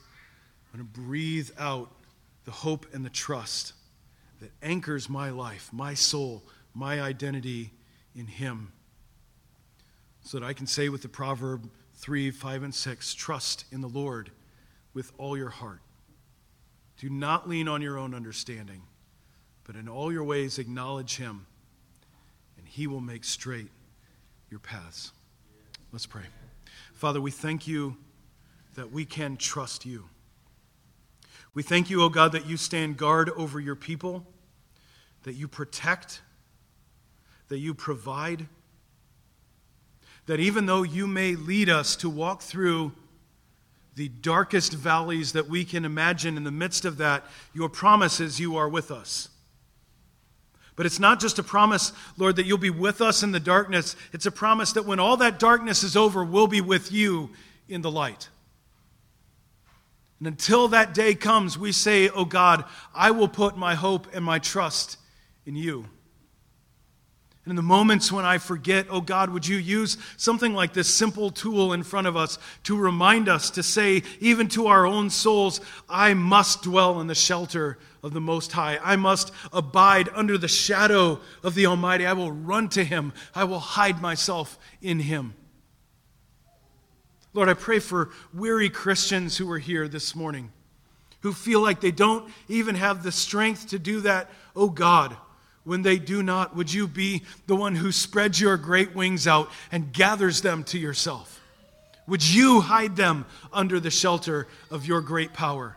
[0.72, 1.92] I'm going to breathe out
[2.44, 3.74] the hope and the trust
[4.40, 6.42] that anchors my life, my soul,
[6.74, 7.70] my identity
[8.16, 8.72] in Him.
[10.22, 13.88] So that I can say with the proverb 3, 5, and 6 trust in the
[13.88, 14.30] Lord
[14.94, 15.80] with all your heart.
[16.98, 18.82] Do not lean on your own understanding,
[19.64, 21.46] but in all your ways acknowledge Him,
[22.56, 23.70] and He will make straight
[24.50, 25.12] your paths.
[25.92, 26.22] Let's pray.
[26.94, 27.96] Father, we thank you
[28.74, 30.04] that we can trust you.
[31.54, 34.26] We thank you, O oh God, that you stand guard over your people,
[35.24, 36.22] that you protect,
[37.48, 38.46] that you provide,
[40.26, 42.92] that even though you may lead us to walk through
[43.94, 48.40] the darkest valleys that we can imagine, in the midst of that, your promise is
[48.40, 49.28] you are with us.
[50.74, 53.94] But it's not just a promise, Lord, that you'll be with us in the darkness.
[54.12, 57.30] It's a promise that when all that darkness is over, we'll be with you
[57.68, 58.28] in the light.
[60.18, 62.64] And until that day comes, we say, Oh God,
[62.94, 64.96] I will put my hope and my trust
[65.44, 65.86] in you.
[67.44, 70.92] And in the moments when I forget, oh God, would you use something like this
[70.92, 75.10] simple tool in front of us to remind us to say, even to our own
[75.10, 78.78] souls, I must dwell in the shelter of the Most High.
[78.80, 82.06] I must abide under the shadow of the Almighty.
[82.06, 83.12] I will run to Him.
[83.34, 85.34] I will hide myself in Him.
[87.34, 90.52] Lord, I pray for weary Christians who are here this morning,
[91.20, 94.30] who feel like they don't even have the strength to do that.
[94.54, 95.16] Oh God,
[95.64, 99.50] when they do not, would you be the one who spreads your great wings out
[99.70, 101.40] and gathers them to yourself?
[102.06, 105.76] Would you hide them under the shelter of your great power?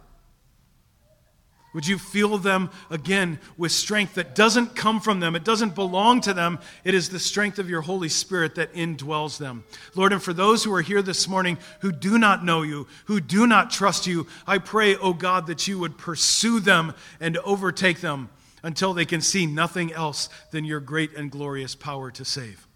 [1.76, 5.36] Would you feel them again with strength that doesn't come from them?
[5.36, 6.60] It doesn't belong to them.
[6.86, 9.66] It is the strength of your Holy Spirit that indwells them.
[9.94, 13.20] Lord, and for those who are here this morning who do not know you, who
[13.20, 18.00] do not trust you, I pray, oh God, that you would pursue them and overtake
[18.00, 18.30] them
[18.66, 22.68] until they can see nothing else than your great and glorious power to save.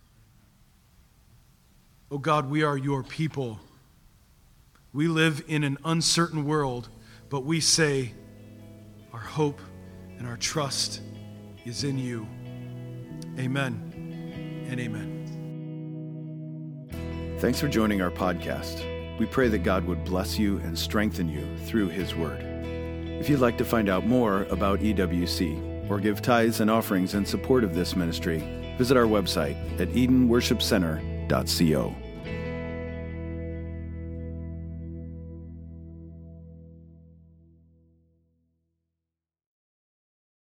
[2.12, 3.60] Oh God, we are your people.
[4.94, 6.90] We live in an uncertain world,
[7.30, 8.14] but we say
[9.14, 9.60] our hope
[10.20, 11.02] and our trust
[11.66, 12.28] is in you.
[13.40, 15.16] Amen and amen.
[17.40, 19.18] Thanks for joining our podcast.
[19.18, 22.44] We pray that God would bless you and strengthen you through His Word.
[22.44, 27.26] If you'd like to find out more about EWC, or give tithes and offerings in
[27.26, 28.44] support of this ministry,
[28.78, 31.96] visit our website at EdenWorshipCenter.co.